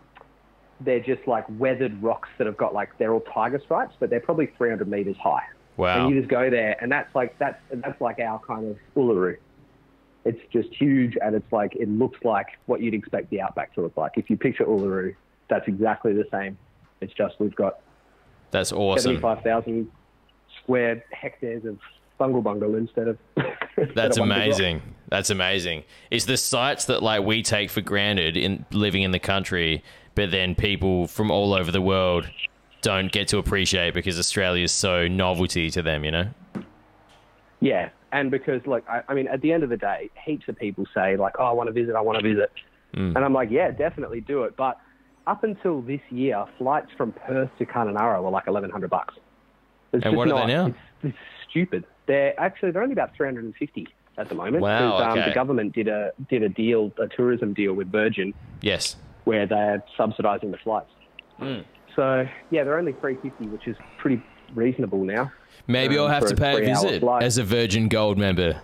they're 0.81 1.01
just 1.01 1.27
like 1.27 1.45
weathered 1.59 2.03
rocks 2.03 2.29
that 2.39 2.47
have 2.47 2.57
got 2.57 2.73
like 2.75 2.97
they're 2.99 3.13
all 3.13 3.21
tiger 3.21 3.61
stripes, 3.65 3.95
but 3.99 4.11
they're 4.11 4.21
probably 4.21 4.47
300 4.57 4.89
meters 4.89 5.17
high. 5.17 5.45
Wow. 5.77 6.07
And 6.07 6.15
you 6.15 6.21
just 6.21 6.31
go 6.31 6.51
there, 6.51 6.77
and 6.81 6.91
that's 6.91 7.13
like 7.15 7.39
that's 7.39 7.61
that's 7.71 8.01
like 8.01 8.19
our 8.19 8.41
kind 8.41 8.71
of 8.71 8.77
Uluru. 8.97 9.37
It's 10.25 10.41
just 10.53 10.69
huge, 10.75 11.17
and 11.23 11.35
it's 11.35 11.53
like 11.53 11.75
it 11.77 11.89
looks 11.89 12.19
like 12.25 12.47
what 12.67 12.81
you'd 12.81 12.95
expect 12.95 13.31
the 13.31 13.41
outback 13.41 13.75
to 13.75 13.83
look 13.83 13.97
like. 13.97 14.13
If 14.17 14.29
you 14.29 14.37
picture 14.37 14.65
Uluru, 14.65 15.15
that's 15.49 15.67
exactly 15.69 16.13
the 16.13 16.27
same. 16.33 16.59
It's 17.01 17.15
just 17.15 17.39
we've 17.39 17.55
got 17.55 17.81
That's 18.51 18.73
awesome. 18.73 19.03
seventy-five 19.03 19.43
thousand 19.43 19.91
square 20.63 21.05
hectares 21.13 21.65
of 21.65 21.79
bungle 22.19 22.43
bungle 22.43 22.75
instead 22.75 23.09
of. 23.09 23.19
instead 23.77 23.95
That's 23.95 24.17
of 24.17 24.23
one 24.23 24.31
big 24.31 24.39
amazing. 24.39 24.83
That's 25.09 25.31
amazing. 25.31 25.85
It's 26.11 26.27
the 26.27 26.37
sites 26.37 26.85
that 26.87 27.03
like 27.03 27.23
we 27.25 27.43
take 27.43 27.71
for 27.71 27.81
granted 27.81 28.37
in 28.37 28.65
living 28.73 29.03
in 29.03 29.11
the 29.11 29.19
country, 29.19 29.83
but 30.15 30.31
then 30.31 30.55
people 30.55 31.07
from 31.07 31.31
all 31.31 31.55
over 31.55 31.71
the 31.71 31.81
world 31.81 32.29
don't 32.83 33.11
get 33.11 33.29
to 33.29 33.39
appreciate 33.39 33.95
because 33.95 34.19
Australia 34.19 34.65
is 34.65 34.73
so 34.73 35.09
novelty 35.09 35.71
to 35.71 35.83
them, 35.83 36.05
you 36.05 36.11
know? 36.11 36.29
Yeah, 37.61 37.89
and 38.13 38.31
because 38.31 38.65
like 38.67 38.89
I, 38.89 39.03
I 39.09 39.15
mean, 39.15 39.27
at 39.29 39.41
the 39.41 39.53
end 39.53 39.63
of 39.63 39.71
the 39.71 39.77
day, 39.77 40.11
heaps 40.25 40.47
of 40.49 40.57
people 40.57 40.85
say 40.95 41.17
like, 41.17 41.35
"Oh, 41.39 41.45
I 41.45 41.53
want 41.53 41.69
to 41.69 41.73
visit, 41.73 41.97
I 41.97 42.01
want 42.01 42.19
to 42.19 42.29
visit," 42.29 42.51
Mm. 42.95 43.15
and 43.17 43.19
I'm 43.19 43.35
like, 43.35 43.51
"Yeah, 43.51 43.71
definitely 43.71 44.21
do 44.23 44.45
it." 44.45 44.57
But 44.57 44.79
up 45.27 45.45
until 45.45 45.83
this 45.83 46.01
year, 46.11 46.47
flights 46.57 46.91
from 46.97 47.13
Perth 47.13 47.51
to 47.59 47.67
Kununurra 47.67 48.23
were 48.23 48.31
like 48.31 48.47
eleven 48.47 48.71
hundred 48.71 48.91
bucks. 48.91 49.15
It's 49.93 50.05
And 50.05 50.17
what 50.17 50.29
are 50.29 50.31
not, 50.31 50.47
they 50.47 50.55
now? 50.55 50.67
It's, 50.69 50.77
it's 51.03 51.19
stupid. 51.51 51.85
They're 52.07 52.39
actually 52.41 52.71
they're 52.71 52.83
only 52.83 52.93
about 52.95 53.15
three 53.17 53.27
hundred 53.27 53.45
and 53.45 53.55
fifty 53.57 53.89
at 54.19 54.29
the 54.29 54.35
moment. 54.35 54.63
Wow, 54.63 54.99
um, 54.99 55.19
okay. 55.19 55.29
the 55.29 55.35
government 55.35 55.73
did 55.75 55.89
a 55.89 56.13
did 56.29 56.43
a 56.43 56.49
deal, 56.49 56.93
a 56.99 57.07
tourism 57.09 57.55
deal 57.55 57.73
with 57.73 57.91
Virgin, 57.91 58.35
Yes. 58.61 58.97
where 59.25 59.47
they're 59.47 59.83
subsidising 59.99 60.51
the 60.51 60.59
flights. 60.59 60.91
Hmm. 61.39 61.61
So 61.97 62.27
yeah, 62.51 62.65
they're 62.65 62.79
only 62.79 62.93
three 62.95 63.17
fifty, 63.23 63.47
which 63.47 63.67
is 63.67 63.77
pretty 63.99 64.23
reasonable 64.55 65.05
now. 65.05 65.33
Maybe 65.67 65.97
um, 65.97 66.05
I'll 66.05 66.11
have 66.11 66.27
to 66.27 66.35
a 66.35 66.37
pay 66.37 66.63
a 66.63 66.75
visit 66.75 67.03
as 67.23 67.39
a 67.39 67.45
Virgin 67.45 67.89
Gold 67.89 68.19
member. 68.19 68.61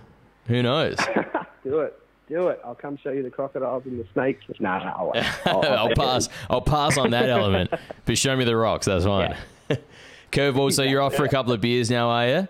Who 0.49 0.62
knows? 0.62 0.97
Do 1.64 1.81
it. 1.81 1.99
Do 2.29 2.49
it. 2.49 2.61
I'll 2.64 2.75
come 2.75 2.97
show 2.97 3.11
you 3.11 3.23
the 3.23 3.31
crocodiles 3.31 3.85
and 3.85 3.99
the 4.01 4.07
snakes. 4.12 4.45
No, 4.59 4.79
no, 4.79 5.12
I'll, 5.47 5.47
I'll, 5.47 5.79
I'll 5.79 5.95
pass. 5.95 6.29
I'll 6.49 6.61
pass 6.62 6.97
on 6.97 7.11
that 7.11 7.29
element. 7.29 7.71
But 8.05 8.19
show 8.19 8.35
me 8.35 8.45
the 8.45 8.57
rocks. 8.57 8.87
That's 8.87 9.05
fine. 9.05 9.37
Curveball. 10.33 10.73
So 10.73 10.83
you're 10.83 11.03
off 11.03 11.14
for 11.14 11.25
a 11.25 11.29
couple 11.29 11.53
of 11.53 11.61
beers 11.61 11.90
now, 11.90 12.09
are 12.09 12.27
you? 12.27 12.49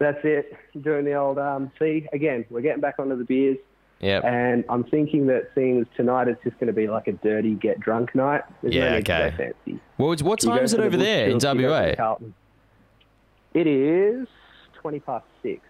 That's 0.00 0.18
it. 0.24 0.56
Doing 0.82 1.04
the 1.04 1.14
old 1.14 1.38
um, 1.38 1.70
see 1.78 2.08
again. 2.12 2.44
We're 2.50 2.62
getting 2.62 2.80
back 2.80 2.94
onto 2.98 3.16
the 3.16 3.24
beers, 3.24 3.58
Yeah. 4.00 4.20
and 4.26 4.64
I'm 4.68 4.82
thinking 4.84 5.26
that 5.26 5.50
seeing 5.54 5.78
as 5.80 5.86
tonight 5.94 6.26
is 6.26 6.36
just 6.42 6.58
going 6.58 6.68
to 6.68 6.72
be 6.72 6.88
like 6.88 7.06
a 7.06 7.12
dirty 7.12 7.54
get 7.54 7.78
drunk 7.80 8.14
night. 8.14 8.42
There's 8.62 8.74
Yeah, 8.74 8.90
to 8.92 8.96
okay. 8.96 9.34
fancy. 9.36 9.78
Well, 9.98 10.16
what 10.22 10.40
time 10.40 10.64
is 10.64 10.72
it 10.72 10.76
for 10.78 10.80
the 10.82 10.86
over 10.86 10.96
there 10.96 11.28
in 11.28 11.36
Bushmills, 11.38 11.54
you 11.56 11.60
go 11.62 11.68
for 11.68 11.86
WA? 11.90 11.94
Carlton. 11.96 12.34
It 13.52 13.66
is 13.66 14.26
twenty 14.74 15.00
past 15.00 15.26
six. 15.42 15.60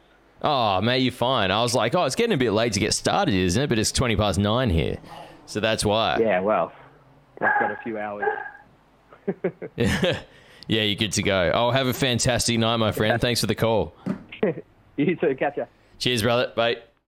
Oh, 0.42 0.80
mate, 0.80 0.98
you're 0.98 1.12
fine. 1.12 1.50
I 1.50 1.60
was 1.60 1.74
like, 1.74 1.94
oh, 1.94 2.04
it's 2.04 2.14
getting 2.14 2.32
a 2.32 2.38
bit 2.38 2.52
late 2.52 2.72
to 2.74 2.80
get 2.80 2.94
started, 2.94 3.34
isn't 3.34 3.62
it? 3.62 3.66
But 3.66 3.78
it's 3.78 3.92
20 3.92 4.16
past 4.16 4.38
nine 4.38 4.70
here. 4.70 4.96
So 5.44 5.60
that's 5.60 5.84
why. 5.84 6.16
Yeah, 6.18 6.40
well, 6.40 6.72
I've 7.42 7.60
got 7.60 7.70
a 7.72 7.78
few 7.84 7.98
hours. 7.98 8.24
Yeah, 10.68 10.82
you're 10.82 10.94
good 10.94 11.12
to 11.14 11.22
go. 11.24 11.50
Oh, 11.52 11.72
have 11.72 11.88
a 11.88 11.92
fantastic 11.92 12.56
night, 12.56 12.76
my 12.76 12.92
friend. 12.92 13.20
Thanks 13.20 13.40
for 13.40 13.48
the 13.48 13.56
call. 13.56 13.92
You 14.96 15.16
too. 15.16 15.34
Catch 15.38 15.56
ya. 15.56 15.64
Cheers, 15.98 16.22
brother. 16.22 16.52
Bye. 16.54 16.89